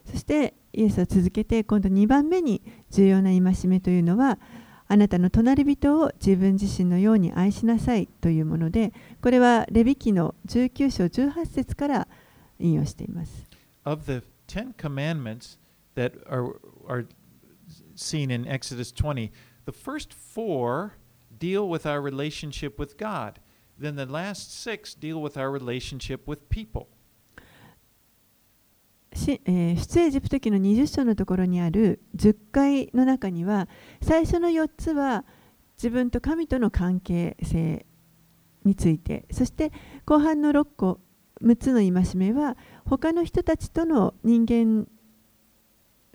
[0.05, 4.39] そしてイエスは続けて今度2番目に重要な戒めというのは
[4.87, 12.07] あなたの隣人を自分自身のように愛しなさいというものでこれはレビ記の19章18節から
[12.59, 13.47] 引用しています。
[13.85, 15.57] Of the 10 commandments
[15.95, 16.55] that are
[16.87, 17.07] are
[17.95, 19.31] seen in Exodus 20,
[19.65, 20.91] the first 4
[21.41, 23.39] deal with our relationship with God.
[23.79, 26.87] Then the last 6 deal with our relationship with people.
[29.13, 33.67] しえー出エジプト記の20章のところにある10回の中には
[34.01, 35.25] 最初の4つは
[35.77, 37.85] 自分と神との関係性
[38.63, 39.73] についてそして
[40.05, 41.01] 後半の6個
[41.41, 44.87] 6つの戒めは他の人たちとの人間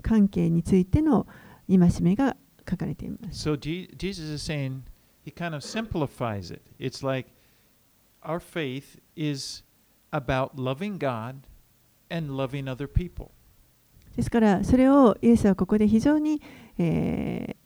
[0.02, 1.26] 関係についての
[1.68, 2.36] 戒めが
[2.68, 3.48] 書かれています。
[3.48, 4.80] So Je- Jesus is saying,
[14.16, 16.40] ですからそれをイエスはここで非常に、
[16.78, 17.56] え、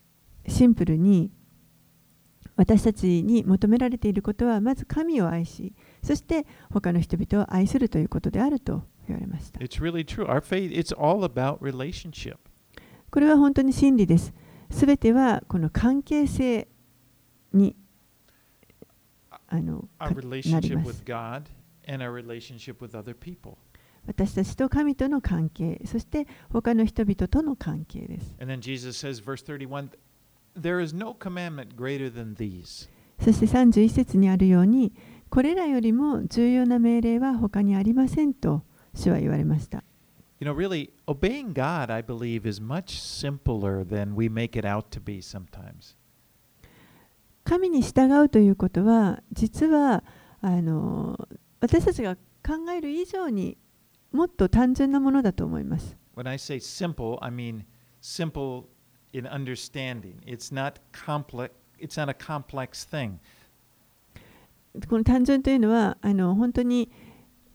[0.49, 1.31] シンプルに
[2.57, 9.61] 私たちに求められていることはまず神を愛しそして他の人々を愛するということであると言われました。
[9.61, 10.05] Really、
[10.40, 10.70] faith,
[13.11, 14.33] これは本当に真理です。
[14.70, 16.68] すべてはこの関係性
[17.53, 17.77] に
[19.49, 21.45] あのなり relationship ます with God
[21.87, 23.57] and our relationship with other people.
[24.07, 29.91] 私たちと神との関係そして他の人々との関係です And then Jesus says, verse 31,
[30.61, 32.88] there is no commandment greater than these.
[33.23, 34.92] そして31節にあるように
[35.29, 38.63] これらよりも重要な命令は他にありませんと
[38.94, 39.85] 主は言われました
[40.42, 44.90] You know, really, obeying God, I believe, is much simpler than we make it out
[44.92, 45.96] to be sometimes.
[47.45, 50.05] 神に従うということは実は
[50.41, 51.29] あの
[51.61, 53.59] 私たちが考える以上に
[54.13, 57.65] もっと単純なものだと思います When I say simple, I mean
[58.01, 58.65] simple
[59.13, 60.21] in understanding.
[60.27, 61.55] It's not complex.
[61.79, 63.19] It's not a complex thing.
[64.88, 66.91] この単純というのはあの本当に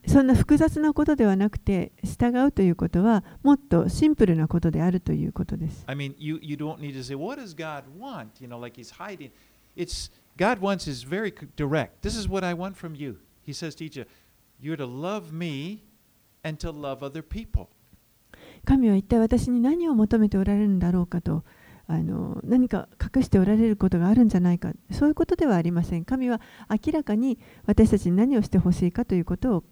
[0.08, 5.84] そんな複雑なことではなくて従うということはもっとシンプルなことであるということです。
[5.88, 8.28] I mean, you, you don't need to say, what does God want?
[8.40, 9.32] You know, like he's hiding.
[9.76, 12.01] It's God wants is very direct.
[12.01, 13.17] This is what I want from you.
[13.41, 14.07] He says to each of
[14.59, 15.84] you, you're to love me
[16.43, 17.67] and to love other people.
[18.65, 21.43] 神は一体私に何を求めておられるんだろうかと
[21.88, 29.63] あの何か隠しておられることがあるんじゃないかそういうことではありません神は明らかに私たちに何をしてほしいかということを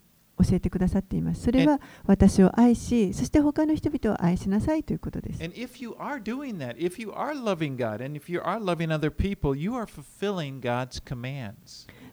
[0.43, 1.41] 教えてくださっています。
[1.43, 5.41] それは私を愛し、そして他の人々を愛しなさいということです。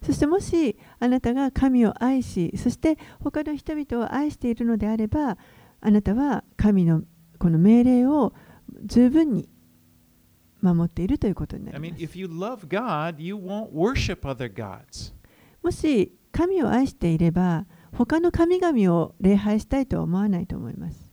[0.02, 5.36] そしてもしあなたが神を愛し、そして他の人々を愛しているのであれば、
[5.80, 7.02] あなたは神の
[7.38, 8.32] この命令を
[8.84, 9.48] 十分に
[10.60, 12.02] 守っているということになります。
[15.62, 21.08] もし神を愛していれば、他の神々を礼拝したいとは思わないと思います。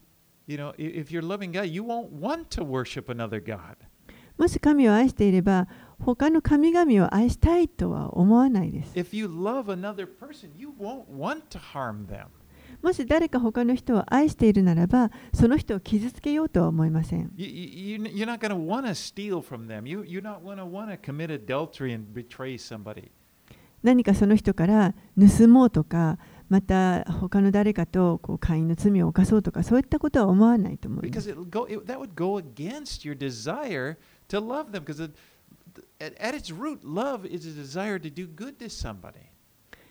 [4.38, 5.66] もし神を愛していれば、
[6.00, 8.94] 他の神々を愛したいとは思わないです。
[8.94, 9.08] Person,
[12.82, 17.32] もし誰か他の人を愛しているならば、その人を傷つけようとは思いません。
[17.36, 17.98] You, you,
[23.82, 24.94] 何かその人から
[25.38, 26.18] 盗もうとか、
[26.48, 31.34] また他の誰かとこう会員の罪を犯そうとかそういったことは思わないと思います。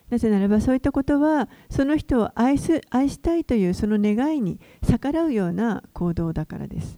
[0.09, 6.97] なぜならばそういったことはその人を愛,す愛したいというその願いに逆らうような行動だからです。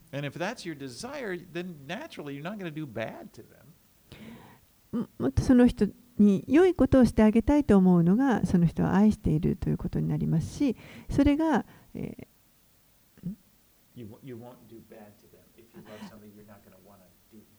[5.41, 5.88] その人
[6.22, 10.76] に良いことをしてあげたいと思うのがその人を愛しているということになりますし
[11.09, 12.28] それが、えー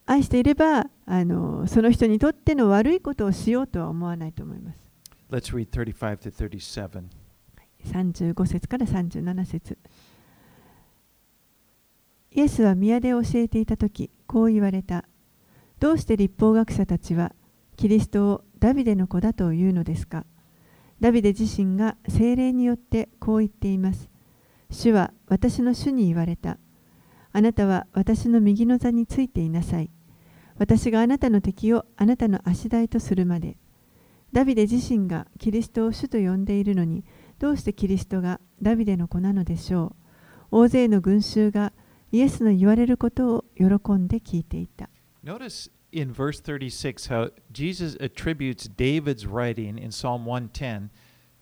[0.06, 4.78] 愛していればあのその人にとっての悪いことをしようとは思わないと思います。
[5.30, 7.04] Let's read 35 to 37.
[7.84, 9.78] 35節から37節。
[12.32, 15.04] イエスは宮で教えていた時こう言われた。
[15.78, 17.32] どうして立法学者たちは
[17.80, 20.26] キリストをダビデの子だというのですか？
[21.00, 24.10] ダビデ自身が精霊によってこう言っています。
[24.70, 26.58] 主は私の主に言われた。
[27.32, 29.88] あなたは私の右の座についていなさい。
[30.58, 33.56] 私があなたの敵をあなたの足台とするまで。
[34.30, 37.02] ダビデ自身がキリストを主と呼んでいるのに
[37.38, 39.96] どうしてキリストがダビデの子なのでしょ
[40.50, 40.58] う？
[40.64, 41.72] 大勢の群衆が
[42.12, 44.90] イエスの言われることを喜んで聞いていた。
[45.24, 50.90] Notice in verse 36 how Jesus attributes David's writing in Psalm 110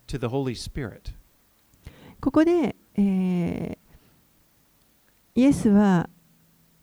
[0.06, 1.12] to the Holy Spirit.
[2.20, 3.88] ここで、えー
[5.38, 6.10] イエスは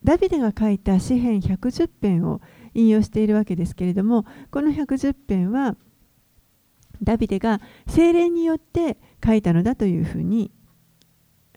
[0.02, 2.40] ダビデが書いた詩編110編を
[2.72, 5.76] 引用しているわけですけれどもこの110編は
[7.02, 10.50] ダビデが精霊によって書いたのだというふうに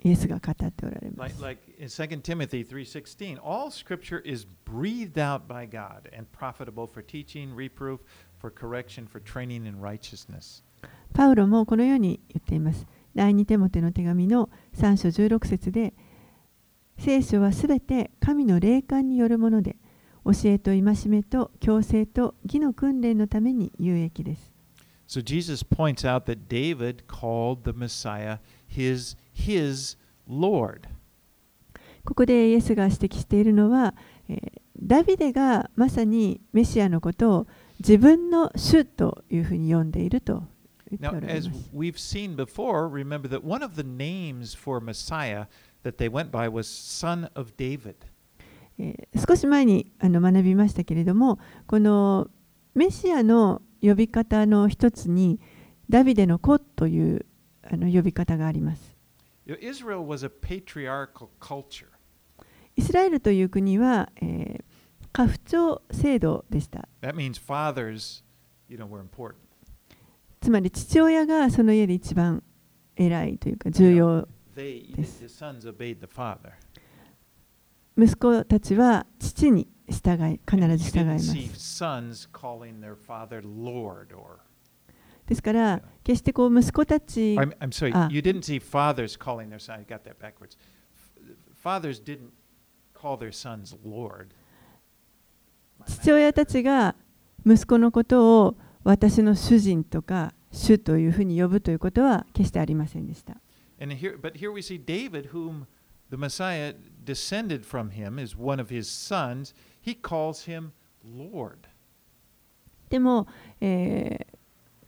[0.04, 1.44] イエスが語っておられま Like, す。
[1.44, 7.54] like in 2 Timothy 3:16, all scripture is breathed out by God and profitable for teaching,
[7.56, 8.00] reproof,
[8.40, 10.64] for correction, for training in righteousness.
[11.14, 12.86] パウロもこのように言っています。
[13.16, 15.94] 第2テモテの手紙の3章16節で
[16.98, 19.78] 聖書はすべて神の霊感によるもので
[20.24, 24.52] 教えと戒めと強制と義の訓練のために有益です。
[25.08, 28.38] So Jesus points out that David called the Messiah
[28.68, 30.82] his his Lord.
[32.06, 33.94] ここでイエスが指摘しているのは、
[34.28, 37.48] えーダビデがまさにメシアのことを
[37.80, 40.44] 自分の主というふうに呼んでいると
[40.90, 45.48] 言って Now, おらます we've seen before, remember that one of the names for Messiah
[45.84, 47.96] that they went by was Son of David.
[48.80, 52.30] えー少し前にあの学びましたけれどもこの
[52.74, 55.42] メシアの呼び方の一つに
[55.90, 57.26] ダビデの子という
[57.70, 58.96] あの呼び方があります
[62.76, 64.64] イスラエルという国は、えー、
[65.12, 66.88] 家父長制度でした。
[70.40, 72.44] つまり父親がその家で一番
[72.96, 75.24] 偉いというか重要です。
[75.24, 75.30] You
[77.98, 81.36] 息子たちは父に従い、必ず従います。
[85.30, 88.10] ですから決してこう息子たち I'm, I'm sorry, Ah.
[88.12, 89.76] you didn't see fathers calling their son.
[89.80, 90.58] I got that backwards.
[91.62, 92.32] Fathers didn't
[92.96, 94.30] call their sons Lord.
[95.86, 96.96] 父親たちが
[97.46, 103.38] 息子のことを私の主人とか主というふうに呼ぶということは決してありませんでした。
[103.80, 105.68] And here, but here we see David, whom
[106.10, 106.74] the Messiah
[107.06, 109.54] descended from him, is one of his sons.
[109.86, 110.72] He calls him
[111.06, 111.60] Lord.
[112.90, 113.28] でも、
[113.62, 114.39] えー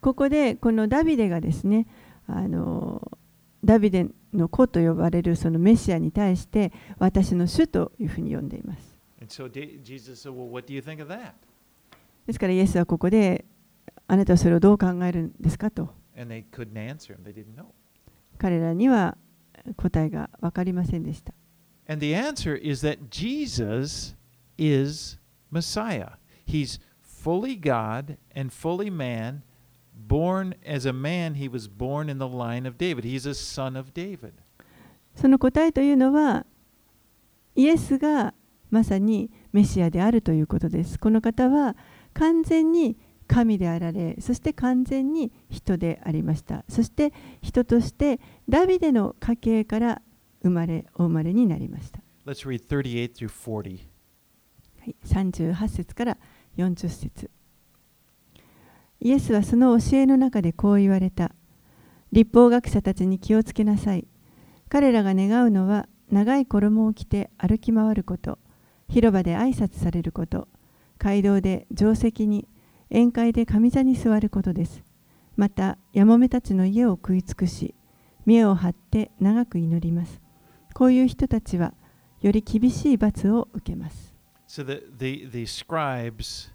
[0.02, 1.88] ここでこのダビデがですね
[2.28, 3.12] あの
[3.64, 8.98] ダビデの子と呼ばれるそのメシアに対して私の主というふうに呼んでいます。
[12.26, 13.46] ですからイエスはここで
[14.08, 15.90] あなたはそれをどう考えるんですかと
[18.38, 19.18] 彼らには
[19.78, 21.34] 答えが分かりませんでした。
[25.52, 26.14] Messiah.
[26.46, 29.42] He's fully God and fully man.
[30.08, 33.04] Born as a man, he was born in the line of David.
[33.04, 34.34] He's a son of David.
[35.16, 36.46] その答えというのは
[37.56, 38.34] イエスが
[38.70, 41.00] まさにメシアであるということです。
[41.00, 41.76] この方は
[42.14, 42.98] 完全に
[43.28, 46.66] 神であられ、そして完全に人でありました。
[46.68, 50.02] そして人としてダビデの家系から
[50.42, 52.00] 生まれ、お生まれになりました。
[52.26, 53.80] Let's read 38 through 40.
[54.80, 56.18] はい、38節から
[56.58, 57.30] 40節
[59.04, 61.32] イエスはその教えの中でこう言われた。
[62.12, 64.06] 立法学者たちに気をつけなさい。
[64.70, 68.38] 彼らが願うのは長い衣を着て歩き回ること、
[68.88, 70.48] 広場で挨拶されること、
[71.00, 72.48] 街道で定石に、
[72.92, 74.84] 宴会で上座に座ることです。
[75.36, 77.74] また、やもめたちの家を食い尽くし、
[78.28, 80.22] 見栄を張って長く祈ります。
[80.76, 81.74] こういう人たちは、
[82.22, 84.14] より厳しい罰を受けます。
[84.48, 86.52] So the, the, the scribes,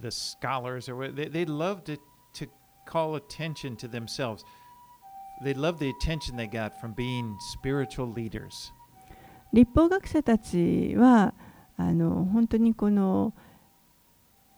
[0.00, 1.96] the scholars, or what, they, they loved to,
[2.34, 2.46] to
[2.86, 4.44] call attention to themselves.
[5.42, 8.72] They loved the attention they got from being spiritual leaders.
[9.52, 11.32] 立法学者たちは
[11.76, 13.32] あの本当にこの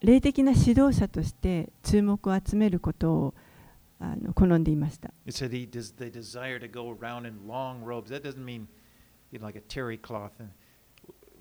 [0.01, 3.35] 霊的な指導者として注目を集めることを
[3.99, 5.11] あの好んでいました。
[5.27, 8.11] It said he does, they desire to go around in long robes.
[8.11, 8.69] That doesn't mean
[9.31, 10.33] you know, like a terry cloth.
[10.39, 10.60] And w-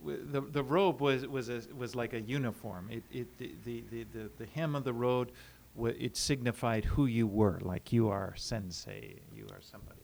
[0.05, 2.89] the, the robe was, was, a, was like a uniform.
[2.91, 5.31] It, it, the, the, the, the, hem of the robe,
[5.79, 9.97] it signified who you were, like you are sensei, you are somebody.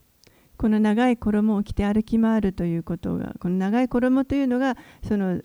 [0.57, 4.75] この長い衣を着て歩き回るということがこの長い衣というのが
[5.07, 5.39] その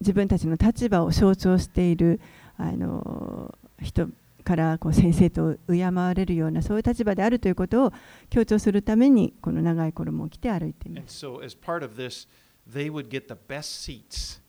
[0.00, 2.20] 自分たちの立場を象徴している
[2.56, 4.08] あの人
[4.44, 7.92] からこう先生と敬われるようなそういう立場であるということを
[8.30, 11.26] 強調するためにこの長い衣を着て歩いています。
[12.70, 14.40] they would get the best seats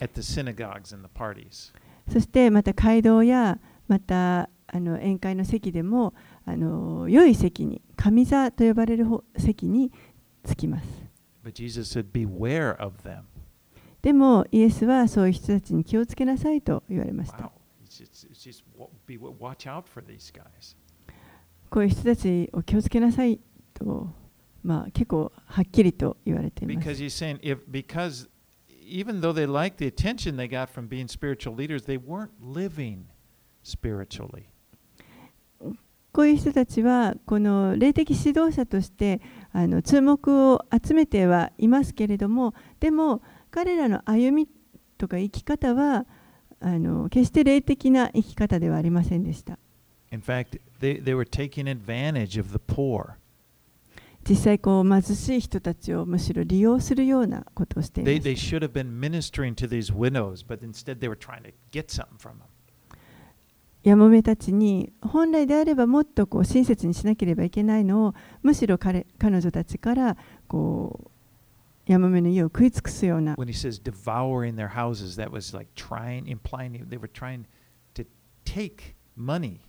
[0.00, 1.72] at the synagogues and the parties.
[2.10, 6.14] そしてまた街道やまたあの宴会の席でも
[6.44, 9.06] あの良い席に神座と呼ばれる
[9.36, 9.92] 席に
[10.46, 10.86] 着きます。
[14.02, 17.50] でもイエスはそういう人たちに気をつけなさいと言われました。
[21.70, 23.38] こういう人たちを気をつけなさい
[23.74, 24.19] と。
[24.62, 26.74] まあ、結構はっきりと言われています。
[36.12, 39.20] こういう人たちは、この霊的指導者として、
[39.52, 44.48] あの注目を集めてはいますけれども、でも、彼らの歩み
[44.98, 46.06] とか生き方は、
[46.58, 49.58] あの決して霊的な生き方ではありませんでした。
[54.28, 61.42] 実際こう貧しい人たちをむしろ利用するようなことをしていま They, す they should have been ministering to these widows, but instead they were trying
[61.42, 62.44] to get something from them.
[63.82, 70.16] やもめたちに本来であればもっとこう親切にしなければいけないのをむしろ彼彼女たちから
[70.48, 71.10] こ
[71.88, 77.46] うやもめの家を食い尽くすような When he says devouring their houses, that was like trying, implying they were trying
[77.94, 78.04] to
[78.44, 79.60] take money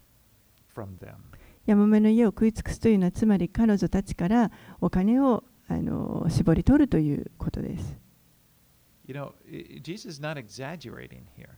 [0.68, 1.31] from them.
[1.66, 7.98] やもめの家を食い尽くすというのはつまり彼女たちからお金をあの絞り取るということです。
[9.08, 9.34] You know,
[9.82, 11.50] Jesus is not exaggerating here.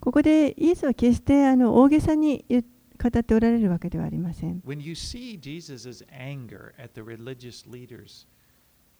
[0.00, 4.60] ここでイエスは決してあの大げさに語っておられるわけではありません。
[4.60, 8.26] When you see Jesus' anger at the religious leaders,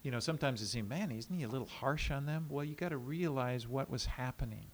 [0.02, 2.46] you know, sometimes you see, man, isn't he a little harsh on them?
[2.50, 4.66] Well, you got to realize what was happening.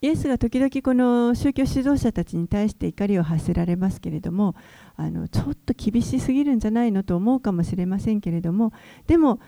[0.00, 4.54] イエスが時々この宗教指導者たちに対して怒りを発せられますけれども
[4.96, 8.72] あのちょっと厳しすぎるんじゃないのと思うかもしれませんけれども
[9.08, 9.40] でも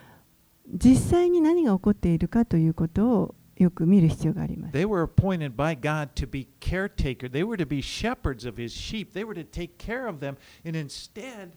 [0.67, 4.75] 実際に何が起こっているかということをよく見る必要があります。
[4.75, 7.31] They were appointed by God to be caretaker.
[7.31, 9.13] They were to be shepherds of his sheep.
[9.13, 10.37] They were to take care of them.
[10.65, 11.51] And instead,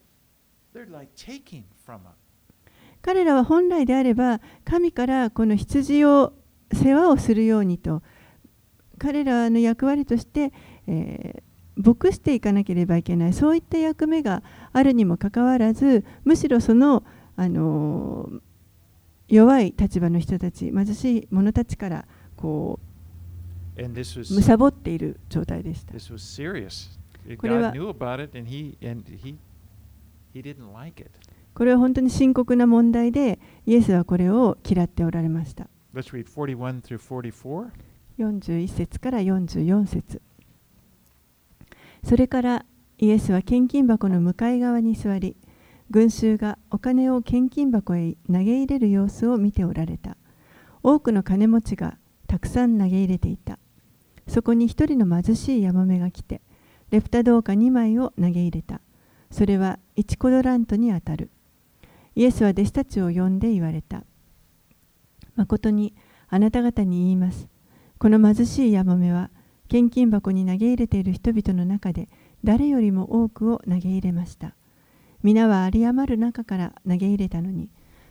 [0.74, 2.12] they're like taking from them.
[3.02, 6.34] 彼らは本来であれば神からこの羊を
[6.74, 8.02] 世話をするようにと
[8.98, 10.52] 彼らの役割として、
[10.88, 11.44] えー
[11.76, 17.04] 牧していかなければいけないそういった役目があるにもかかわらずむしろその、
[17.36, 18.42] あのー
[19.30, 22.80] 弱い立場の人たち貧しい者たちからこ
[23.76, 25.94] う was 貪っている状態でした。
[25.94, 27.72] これは.
[31.56, 35.68] これは本当に深刻な問題でイエスはこれを嫌っておられました。
[35.96, 37.72] Let's read 41 through 44.
[38.20, 40.22] 41節から44節。
[42.04, 42.66] それから
[42.98, 45.36] イエスは献金箱の向かい側に座り
[45.90, 50.18] 群衆がお金を献金箱へ投げ入れる様子を見ておられた。
[50.82, 51.98] 多くの金持ちが
[52.28, 53.60] たくさん投げ入れていた。
[54.28, 56.42] そこに一人の貧しいヤモメが来て
[56.92, 58.82] レプタ銅貨2枚を投げ入れた。
[59.32, 61.32] それは1コドラントにあたる。
[62.16, 64.04] イエスは弟子たちを呼んで言われた。
[65.36, 65.94] 誠に
[66.30, 67.53] あなた方に言います。
[67.98, 69.30] この貧しいヤモメは
[69.70, 72.10] 献金箱に投げ入れている人々の中で
[72.44, 74.56] 誰よりも多くを投げ入れました
[75.24, 77.70] 皆は有り余る中から投げ入れたのに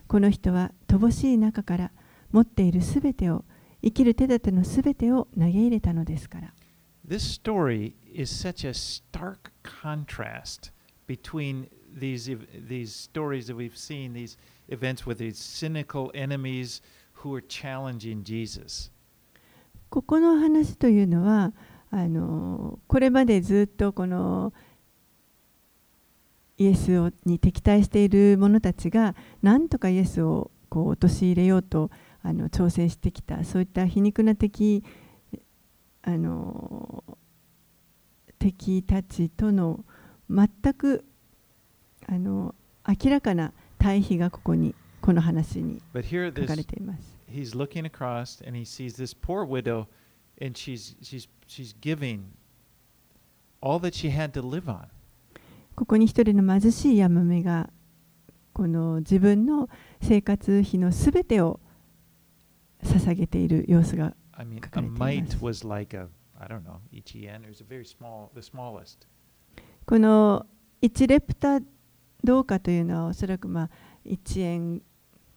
[0.09, 1.91] この人は乏しい中から
[2.33, 3.45] 持っているすべてを
[3.83, 6.53] 生きる手立てのすべてを投げ入れたのですから
[7.07, 10.71] This story is such a stark contrast
[11.09, 12.31] between these
[12.69, 14.37] these stories that we've seen, these
[14.69, 16.81] events with these cynical enemies
[17.13, 18.92] who are challenging Jesus.
[19.93, 21.53] ここの話というのは
[21.91, 24.55] あのこれまでずっとこの
[26.57, 31.91] イエスをに敵対している者たちがなんとかイエスをこう陥れようと
[32.23, 34.83] あの挑戦してきたそういった皮肉な敵
[36.01, 37.05] あの
[38.39, 39.85] 敵たちとの
[40.31, 41.05] 全く
[42.09, 42.55] あの
[42.89, 47.22] 明らかな対比がここにこの話に書かれています。
[47.33, 49.89] He's looking across and he sees this poor widow
[50.41, 52.33] and she's she's she's giving
[53.61, 54.87] all that she had to live on.
[55.75, 57.71] ここに一人の貧しいヤモメが
[58.53, 59.69] この自分の
[60.03, 61.61] 生活費のすべてを
[62.85, 65.03] 捧げている様子が書かれています。
[65.03, 66.09] mite was like a
[66.39, 67.45] I don't know, each yen.
[67.45, 69.07] It was a very small, the smallest.
[69.87, 70.47] この
[70.83, 71.61] 1レプタ
[72.25, 73.71] どうかというのはおそらくまあ
[74.05, 74.83] 1円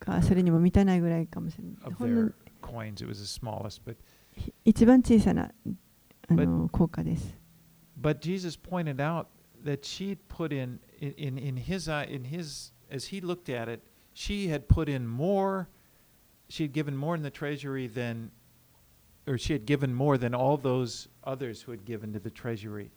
[0.06, 2.32] かそれにも満たないぐらいかもしれないほんの
[2.62, 3.02] coins.
[3.02, 3.96] It was the smallest, but
[4.64, 5.52] 一番小さな
[6.28, 7.36] あの効果です。
[8.02, 9.28] but Jesus pointed out
[9.64, 13.68] that she put in in in, in his eye in his as he looked at
[13.68, 13.82] it,
[14.14, 15.70] she had put in more.
[16.48, 18.30] She had given more in the treasury than,
[19.28, 22.92] or she had given more than all those others who had given to the treasury.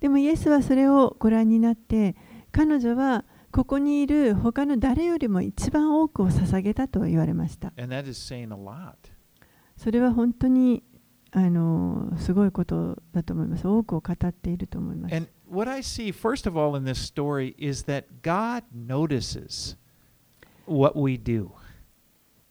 [0.00, 2.16] でもイエスはそれをご覧になって
[2.52, 7.72] 彼女はここにいる他の誰よりも一番多くを捧げたと言われました。
[9.76, 10.82] それは本当に
[11.32, 13.66] あのすごいことだと思います。
[13.66, 15.14] 多くを語っていると思います。
[15.14, 19.76] And what I see, first of all, in this story is that God notices
[20.66, 21.48] what we do.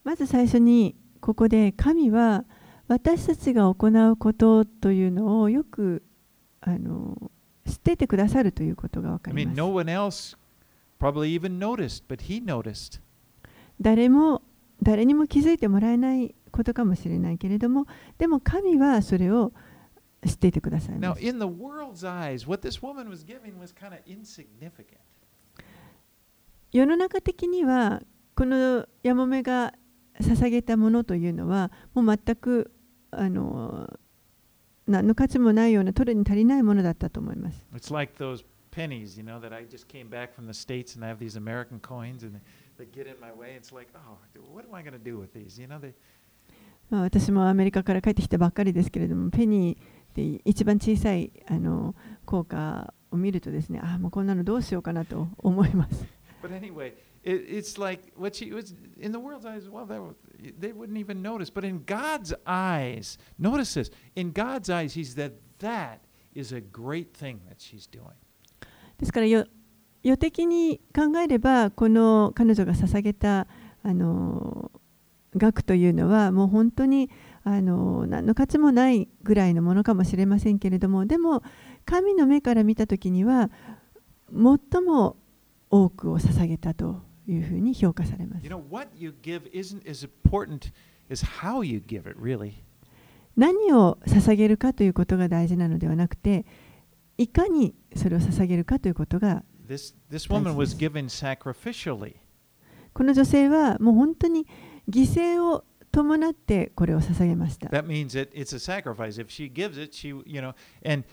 [0.03, 2.45] まず最初にここで神は
[2.87, 6.03] 私たちが行うことというのをよく
[6.61, 7.31] あの
[7.65, 9.57] 知っていてくださるということがわか I り mean, ます。
[9.57, 10.37] no one else
[13.79, 14.41] 誰も
[14.81, 17.85] 誰にも気づいてもらえないことかもしれないけれども、
[18.17, 19.53] でも神はそれを
[20.25, 21.21] 知っていてくださいました。
[26.71, 28.01] 世の中的には、
[28.35, 29.73] このヤモメが
[30.21, 32.71] 捧げたものというのは、もう全く
[33.11, 33.89] あの
[34.87, 37.65] 何の価値もないような、取るに足りないものだったと思います。
[38.78, 41.78] pennies, you know, that I just came back from the States and I have these American
[41.80, 42.40] coins and they,
[42.78, 43.54] they get in my way.
[43.56, 44.18] It's like, oh,
[44.52, 45.58] what am I going to do with these?
[45.58, 45.94] You know, they,
[46.90, 51.94] まあ、私もアメリカから帰ってきたばっかりですけれどもペニーで一番小さいあの
[52.26, 56.04] 効果を見るとですねああもうこんなのどうしようかなと思います。
[56.42, 56.92] but anyway,
[57.22, 59.68] it, it's like what she was in the world's eyes.
[59.68, 60.14] Well, that, was-
[60.60, 61.50] they wouldn't even notice.
[61.50, 63.90] But in God's eyes, notice this.
[64.14, 66.00] In God's eyes, He said that
[66.34, 68.18] is a great thing that she's doing.
[68.99, 69.45] ですからよ
[70.03, 73.47] 予的に考えればこの彼女が捧げた
[73.83, 74.71] あの
[75.35, 77.09] 額というのはもう本当に
[77.43, 81.43] あの何の価値もないぐらいのものかもしれませんけれどもでも
[81.85, 83.49] 神の目から見た時には
[84.31, 85.17] 最も
[85.69, 90.71] 多くを捧げたというふうに評価されます You know, what you give isn't as important
[91.11, 92.53] as how you give it, really.
[93.37, 96.45] 何を捧げるかということが大事なのではなくて
[97.19, 102.15] いかにそれを捧げるかということが This, this woman was given sacrificially.
[102.93, 104.47] この女性はもう本当に
[104.89, 107.67] 犠牲を伴ってこれを捧げました。
[107.67, 109.21] That means that it's a sacrifice.
[109.21, 111.03] If she gives it, she, you know, and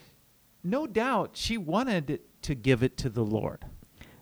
[0.64, 3.66] no doubt she wanted to give it to the Lord.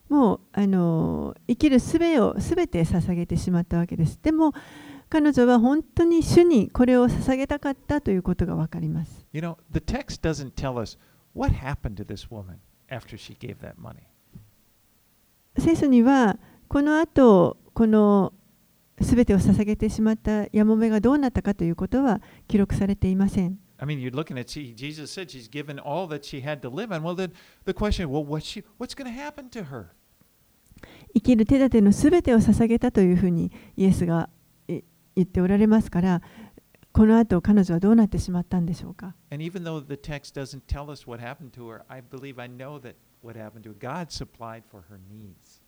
[0.09, 4.19] もうあの生きるすべをすべて捧げてしまったわけです。
[4.23, 4.53] でも
[5.11, 9.27] 彼女は本当に主にこれを捧げたかったということがわかります。
[9.33, 10.99] You know, the text doesn't tell us
[11.35, 12.61] what happened to this woman
[12.91, 14.07] after she gave that money.
[15.59, 18.33] 聖書にはこの後この
[19.01, 23.59] すべてを捧げてしまったやもめがどうなったかということは記録されていません。
[23.79, 26.93] I mean, you're looking at she, Jesus said she's given all that she had to live
[26.93, 27.03] on.
[27.03, 27.33] Well, then
[27.65, 29.91] the question, well, what's she, what's going to happen to her?
[31.15, 34.29] 生きる手立てのすべてを捧げたというふうにイエスが
[34.69, 34.83] え
[35.17, 36.23] 言っておられますから
[36.95, 42.49] この後彼女はどうなってしまったんでしょうか And even though the text doesn't tell us what happened to her, I believe I
[42.49, 45.61] know that what happened to her, God supplied for her needs.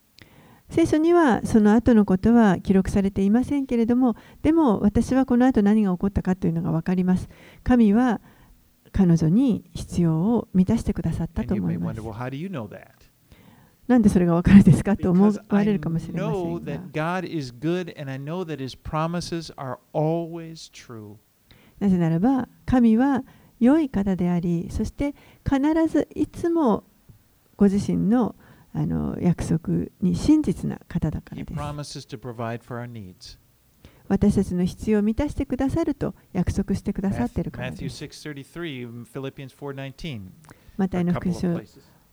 [0.71, 7.29] 聖書にはその後のことは記録されていませんけれどもでも私はこの後何が起こったかというのが分かります
[7.63, 8.21] 神は
[8.93, 12.01] 彼女に必要を満たしてくださったと思います
[13.87, 16.25] なんでそれがわかるんですかと思われるかもしれませ。
[21.79, 23.23] なぜならば、神は
[23.61, 25.15] 良い方であり、そして
[25.45, 26.85] 必ずいつも
[27.57, 28.35] ご自身の,
[28.73, 31.59] あの約束に真実な方だからです。
[34.09, 37.51] 私たちの必要を満たしてくださると約束してくださっている
[40.77, 41.05] またで。
[41.05, 41.61] の福祉を。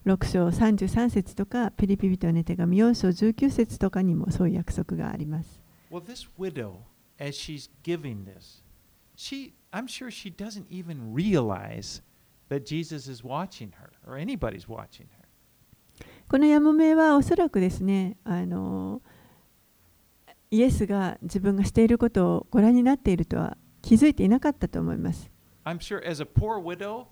[0.05, 5.61] 6章33節とかピリピ人への手紙4章19節とかにもそういう約束があります。
[5.89, 6.79] Well, this widow,
[7.17, 8.63] as she's giving this,
[9.15, 12.01] she, I'm sure she doesn't even realize
[12.49, 15.23] that Jesus is watching her or anybody's watching her.
[16.27, 19.01] このやもめはおそらくですねあの
[20.51, 25.31] イエスが自分がしていることをご覧になっているとは気づいていなかったと思います。
[25.65, 27.07] I'm sure as a poor widow,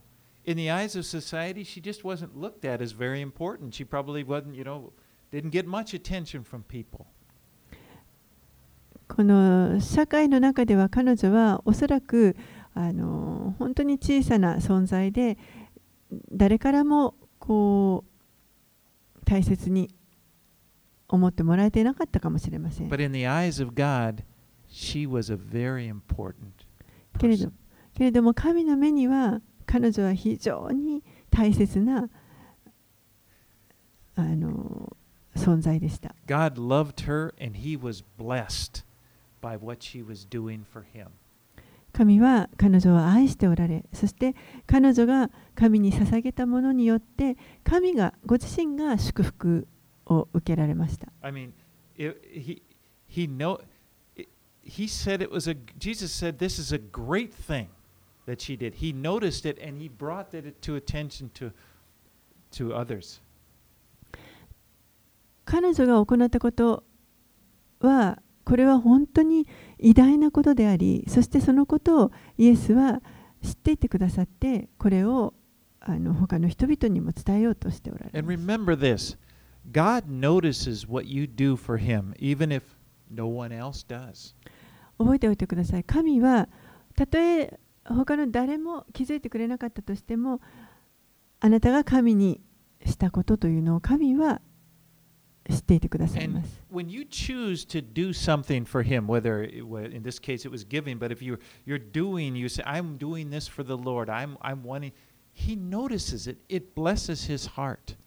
[0.45, 3.73] in the eyes of society, she just wasn't looked at as very important.
[3.73, 4.91] She probably wasn't, you know,
[5.31, 7.05] didn't get much attention from people.
[9.07, 12.37] この社会の中では彼女はおそらく
[12.73, 15.37] あの本当に小さな存在で
[16.31, 19.93] 誰からもこう大切に
[21.09, 22.89] 思ってもらえていなかったかもしれません。
[22.89, 24.23] But in the eyes of God,
[24.69, 26.51] she was a very important
[27.19, 27.51] けれど person.
[27.93, 29.41] けれども神の目には
[29.71, 32.09] 彼女は非常に大切な
[34.15, 34.97] あの
[35.33, 36.13] 存在でした。
[36.27, 38.83] God loved her and he was blessed
[39.41, 41.07] by what she was doing for him.
[41.93, 49.67] 神は彼女を愛しておられそして彼女が神に捧げたものによって神がご自身が祝福
[50.05, 51.51] を受けられました I mean,
[51.97, 52.61] he
[53.09, 53.59] he know
[54.63, 57.67] he said it was a Jesus said this is a great thing
[58.25, 58.75] that she did.
[58.75, 61.51] He noticed it and he brought it to attention to
[62.51, 63.21] to others.
[65.45, 66.83] 彼女が行ったこと
[67.79, 69.47] はこれは本当に
[69.79, 73.01] 偉大なことでありそしてそのことをイエスは
[73.43, 75.33] 知っていてくださってこれを
[75.79, 79.17] あの他の人々にも伝えようとしておられ And ます remember this.
[79.71, 82.61] God notices what you do for him even if
[83.09, 84.35] no one else does.
[84.97, 86.47] 覚えておいてください神は
[86.95, 90.41] たとえ他の誰も気づいてくれなかったとしても
[91.39, 92.41] あなたが神に
[92.85, 94.41] したことというのを神は
[95.49, 100.97] 知っていてくださいます when you choose to do something for him, whether in this case it was giving,
[100.97, 104.09] but if you're you're doing, you say, "I'm doing this for the Lord.
[104.09, 104.93] I'm I'm wanting."
[105.33, 106.37] He notices it.
[106.47, 107.97] It blesses his heart.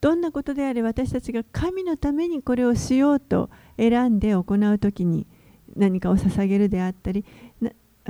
[0.00, 4.40] どんなことであれ私たちが神のためにこれをしようと選んで行
[4.72, 5.26] うときに
[5.76, 7.28] 何かを捧げるであったりな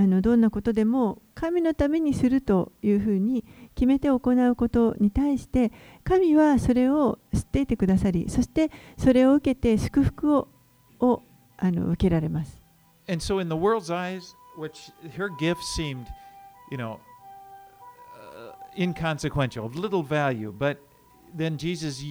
[0.01, 3.44] あのどんなことでも神のためにするというふうに
[3.74, 5.72] 決めて行うことに対して
[6.05, 10.48] 神はそれを知っていてくださりそしてそれを受けて祝福を
[11.01, 11.22] を
[11.59, 12.62] あの受けられます。
[13.09, 16.07] And so, in the world's eyes, which her gift seemed,
[16.70, 16.98] you know,
[18.16, 20.78] uh, inconsequential, of little value, but
[21.36, 22.03] then Jesus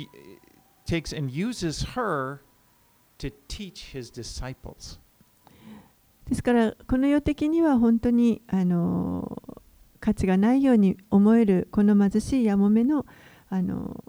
[0.85, 2.41] takes and uses her
[3.17, 4.99] to teach his disciples.
[6.29, 9.41] ですからこの世的には本当にあの
[9.99, 13.05] 価値がないように思えるこの貧しいやもめの
[13.49, 14.03] あの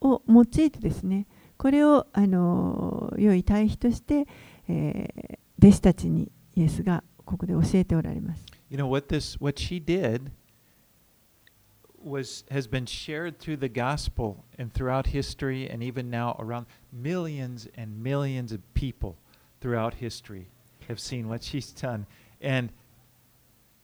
[0.00, 4.26] を用いてですねこれをあの良い対比として、
[4.68, 8.44] えー弟子たちにイエスがここで教えておられます。
[8.68, 10.30] You know what this what she did
[12.04, 17.70] was has been shared through the gospel and throughout history and even now around millions
[17.78, 19.14] and millions of people
[19.60, 20.48] throughout history
[20.88, 22.06] have seen what she's done.
[22.40, 22.70] And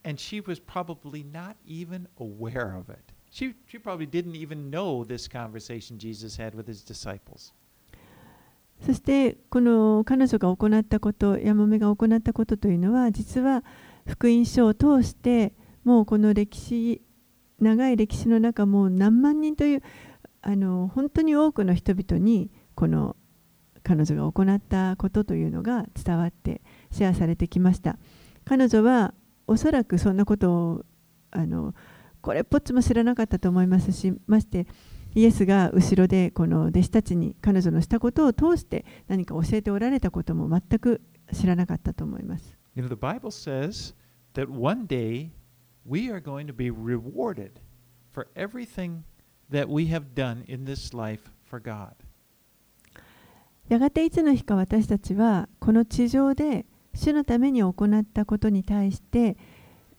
[0.03, 3.11] and she was probably not even aware of it.
[3.29, 7.53] She, she probably didn't even know this conversation Jesus had with his disciples.
[8.85, 13.63] そしてこの彼女が行ったことヤモメが行ったことというのは実は
[14.07, 17.03] 福音書を通してもうこの歴史
[17.59, 19.83] 長い歴史の中もう何万人という
[20.41, 23.15] あの本当に多くの人々にこの
[23.83, 26.61] 彼女が行ったことというのが伝わって
[26.91, 27.97] シェアされてきました
[28.45, 29.13] 彼女は
[29.47, 30.85] おそらくそんなことを
[31.31, 31.73] あの
[32.21, 34.67] これっぽっちも知らなかったと思いますしまして
[35.13, 41.01] イエスが後ろでこの弟子たちに彼女のしたことを通して何か教えておられたことも全く
[41.33, 42.57] 知らなかったと思います。
[42.75, 43.93] You know, the Bible says
[44.35, 45.31] that one day
[45.85, 47.59] we are going to be rewarded
[48.13, 49.03] for everything
[49.51, 51.93] that we have done in this life for God.
[53.67, 59.37] やがていつの日か私たちはこの地上で主のために行ったことに対して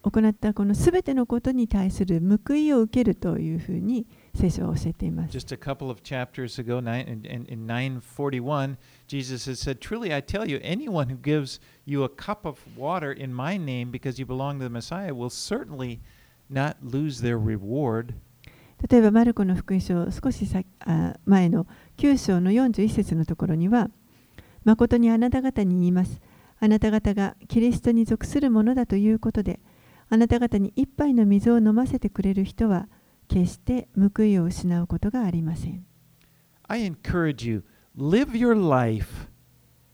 [0.02, 5.36] 行ったこのすべてのことに対する報いを受けるというふうに聖書は教えています。
[5.36, 8.76] Just a couple of chapters ago, in, in, in 941,
[9.06, 13.12] Jesus has said, Truly I tell you, anyone who gives you a cup of water
[13.12, 16.00] in my name because you belong to the Messiah will certainly
[16.50, 18.14] not lose their reward.
[18.90, 21.68] 例えばマルコの福音書少しさあ前の
[21.98, 23.88] 9章の41節のところには
[24.64, 26.20] 誠にあなた方に言います
[26.62, 29.58] あなた方がキリストに属するものだということで
[30.08, 32.86] あなた方に一杯の水を飲ませてくれる人は
[33.26, 35.84] 決して報いを失うことがありません
[36.68, 37.64] I encourage you,
[37.98, 39.28] live your life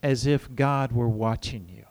[0.03, 1.85] as if God were watching you.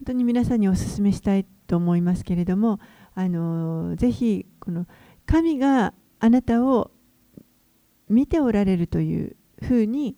[0.00, 2.78] 本当に皆さんにお勧めしたいと思いますけれども
[3.14, 4.86] あのぜひこの
[5.24, 6.90] 神があなたを
[8.10, 10.14] 見ておられるというふうに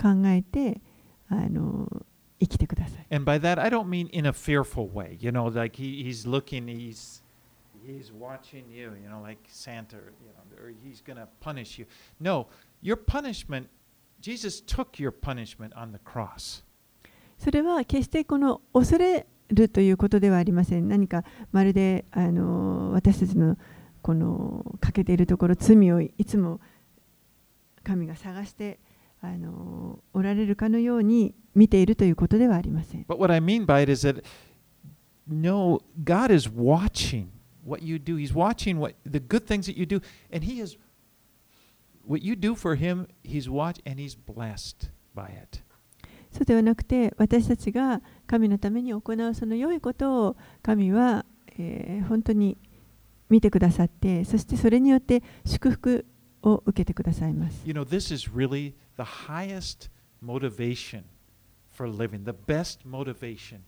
[0.00, 0.80] 考えて
[1.28, 1.88] あの
[2.42, 3.06] 生きてください。
[3.14, 5.16] And by that, I don't mean in a fearful way.
[5.20, 7.22] You know, like he, he's looking, he's
[7.86, 8.92] he's watching you.
[9.00, 11.86] You know, like Santa, you know, or he's going to punish you.
[12.18, 12.48] No,
[12.80, 13.68] your punishment.
[14.20, 16.64] Jesus took your punishment on the cross.
[17.38, 20.88] それは決してこの恐れるということではありません。
[20.88, 23.56] 何かまるであの私たちの
[24.00, 26.60] この欠けているところ罪をいつも
[27.84, 28.78] 神が探して
[29.22, 33.04] あのおられるかのように見ているということではありません。
[33.08, 34.22] But what I mean by it is that
[35.28, 37.28] no, God is watching
[37.64, 38.16] what you do.
[38.16, 40.02] He's watching what the good things that you do,
[40.32, 40.76] and He is
[42.04, 43.06] what you do for Him.
[43.22, 45.62] He's watch and He's blessed by it.
[46.32, 51.24] そうではなくて私たちが神のために行うその良いことを神は、
[51.58, 52.56] えー本当に
[53.28, 56.04] 見てくださってそしてそれによって祝福
[56.42, 57.62] を受けてくださいます。
[57.64, 59.88] You know, this is really the highest
[60.20, 61.04] motivation
[61.70, 63.60] for living, the best motivation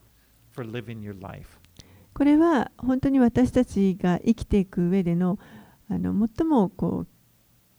[0.53, 1.59] for living your life.
[2.15, 5.39] これは本当に私たちが生きていく上での
[5.89, 7.07] あの最もこ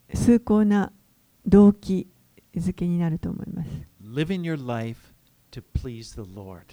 [0.10, 0.92] う崇高な
[1.46, 2.08] 動機
[2.56, 3.70] づけになると思います。
[4.02, 5.14] Living your life
[5.52, 6.64] to please the Lord.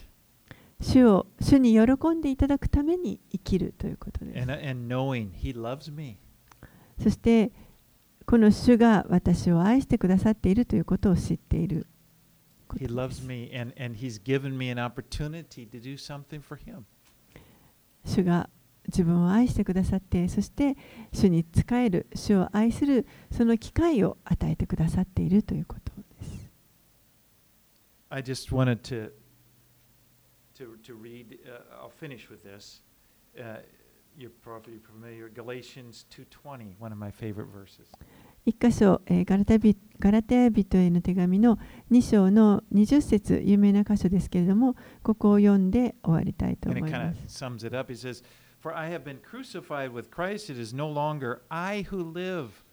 [0.81, 4.53] 主を主に喜んでいただくために生きるということです And,。
[4.53, 6.19] and knowing He loves me.
[7.01, 7.53] そして
[8.27, 11.87] この主が私を愛してくださっているということを知っている
[12.69, 13.27] こ He loves す。
[13.27, 16.85] me, and, and He's given me an opportunity to do something for Him.
[18.05, 18.49] 主が
[18.89, 20.77] 自分を愛してくださってそして
[21.13, 26.51] 主に仕える主を愛するその機会を与えてくださっているということです。
[28.09, 29.13] I just wanted to
[30.55, 31.39] to, to read.
[31.47, 32.83] Uh, I'll finish with this.
[33.39, 33.63] Uh,
[34.18, 35.30] you're probably familiar.
[35.30, 37.88] Galatians 2:20, one of my favorite verses.
[38.46, 41.58] 一箇所、えーガラテヤビガラテヤ人への手紙の
[41.92, 47.44] 2章の20節有名な箇所ですけれどもここを読んで終わりたいと And 思 it い kind ま of す。
[47.44, 47.92] sums it up.
[47.92, 48.24] He says,
[48.62, 50.50] "For I have been crucified with Christ.
[50.52, 52.64] It is no longer I who live."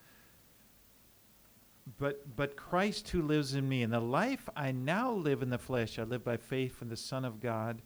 [1.98, 5.58] But, but Christ who lives in me, and the life I now live in the
[5.58, 7.82] flesh, I live by faith in the Son of God,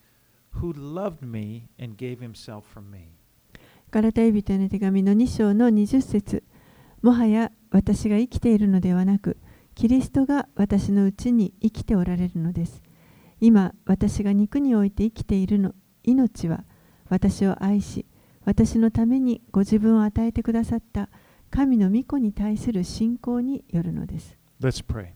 [0.51, 3.19] who loved me and gave himself for me.
[3.94, 6.44] ガラテヤ人への手紙の2章の20節
[7.04, 9.38] もはや私が生きているのではなく
[9.76, 12.82] キリストが私のうちに生きておられるのです。
[13.40, 16.64] 今私が肉において生きているの命は
[17.08, 18.08] 私を愛し
[18.46, 21.10] 私のためにご自分を与えてくださった
[21.52, 24.36] 神の御子に対する信仰によるのです。
[24.60, 25.10] Let's pray.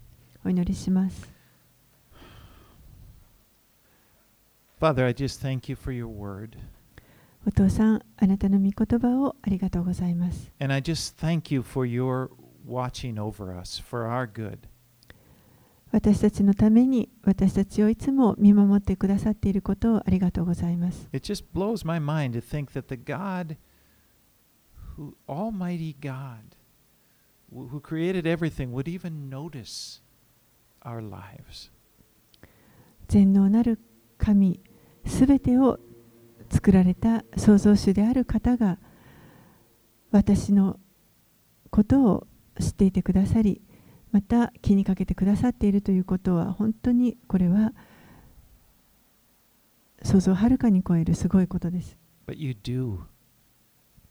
[0.46, 1.34] お祈りします。
[4.80, 6.60] Father, I just thank you for your word.
[7.48, 10.52] お父さん、あなたの御言葉をありがとうございます。
[10.60, 12.28] And I just thank you for your
[12.68, 14.58] watching over us for our good.
[15.94, 21.08] 私たちのために私たちをいつも見守ってくださっていることをありがとうございます。
[21.14, 23.56] It just blows my mind to think that the God,
[24.98, 26.58] who Almighty God,
[27.50, 30.02] who created everything, would even notice
[30.82, 31.72] our lives.
[33.08, 33.80] 全能なる
[34.18, 34.60] 神
[35.06, 35.80] すべてを
[36.50, 38.78] 作られた創造主である方が
[40.12, 40.80] 私の
[41.70, 42.28] ことを
[42.60, 43.62] 知っていてくださり
[44.12, 47.74] また気にかけてくださっているということは本当にこれは
[50.04, 51.98] 想像をはるかに超えるすごいことです。
[52.28, 53.00] But you do.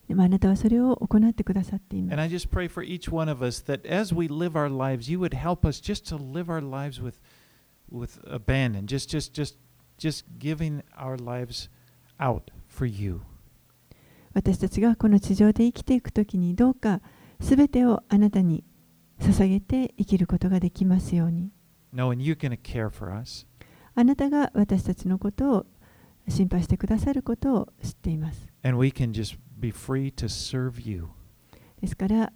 [0.09, 2.23] でもあなたはそれを行ってくださっていま And す。
[2.23, 5.35] I just pray for each one of us that as we live our lives, you would
[5.35, 7.19] help us just to live our lives with,
[7.91, 9.57] with abandon, just, just, just,
[9.99, 11.69] just giving our lives
[14.35, 17.01] 私たちがこの地上で生きていくときにどうか
[17.41, 18.65] すべてをあなたに
[19.21, 21.51] 捧げて生きることができますように。
[21.93, 23.47] No, and you can care for us.
[23.95, 25.67] あなたが私たちのことを
[26.29, 28.49] 心配してくださることを知っています。
[28.63, 31.09] And we can just be free to serve you.
[31.81, 32.33] ですから、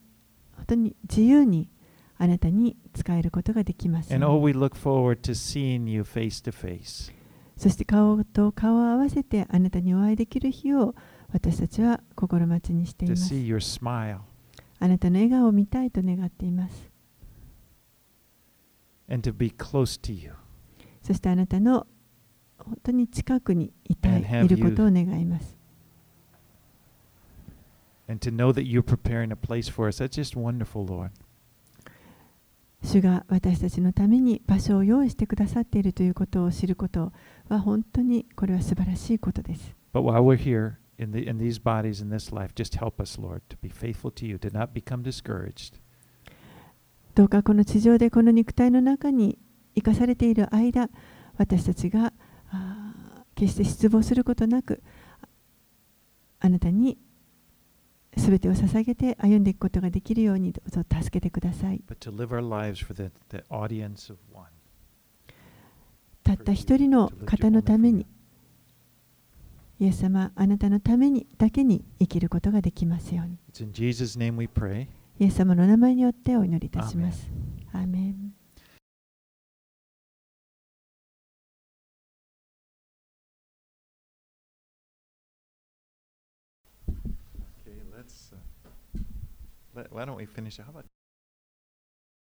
[0.56, 1.70] 本当に自由に
[2.16, 4.14] あなたに使えることができます。
[4.14, 7.12] And oh, we look forward to seeing you face to face.
[7.60, 10.94] そして顔と顔を合わせてあなたにお会いできる日を
[11.30, 13.46] 私たちは心待ちにしてい to ます see。
[13.46, 14.20] your smile
[14.78, 16.90] あなたの笑顔を見たいと願っています。
[19.10, 20.32] and to be close to you.
[21.02, 21.86] そしてあなたの
[22.56, 25.58] 本当に近くにいたいいることを願います。
[28.08, 30.02] And to know that you're preparing a place for us.
[30.02, 31.10] That's just wonderful, Lord.
[32.82, 37.12] 主が私たちのために場所を用意してくださっているということを知ること
[37.58, 39.74] 本当にこれは素晴らしいことです。
[47.14, 49.38] どうかこの地上でこの肉体の中に
[49.74, 50.88] 生かされている間、
[51.36, 52.12] 私たちが
[53.34, 54.82] 決して失望することなく、
[56.38, 56.98] あなたに
[58.16, 61.82] 全てを捧げて歩んでいくことができるようにどうぞ助けてください。
[66.22, 68.06] たった一人の方のために
[69.80, 73.38] イエス様あなたのためにだけに生きることができますように。
[73.50, 74.88] It's in Jesus' name we pray.
[75.18, 77.30] イエス様の名前によってお祈りいたします。
[77.72, 78.34] アーメン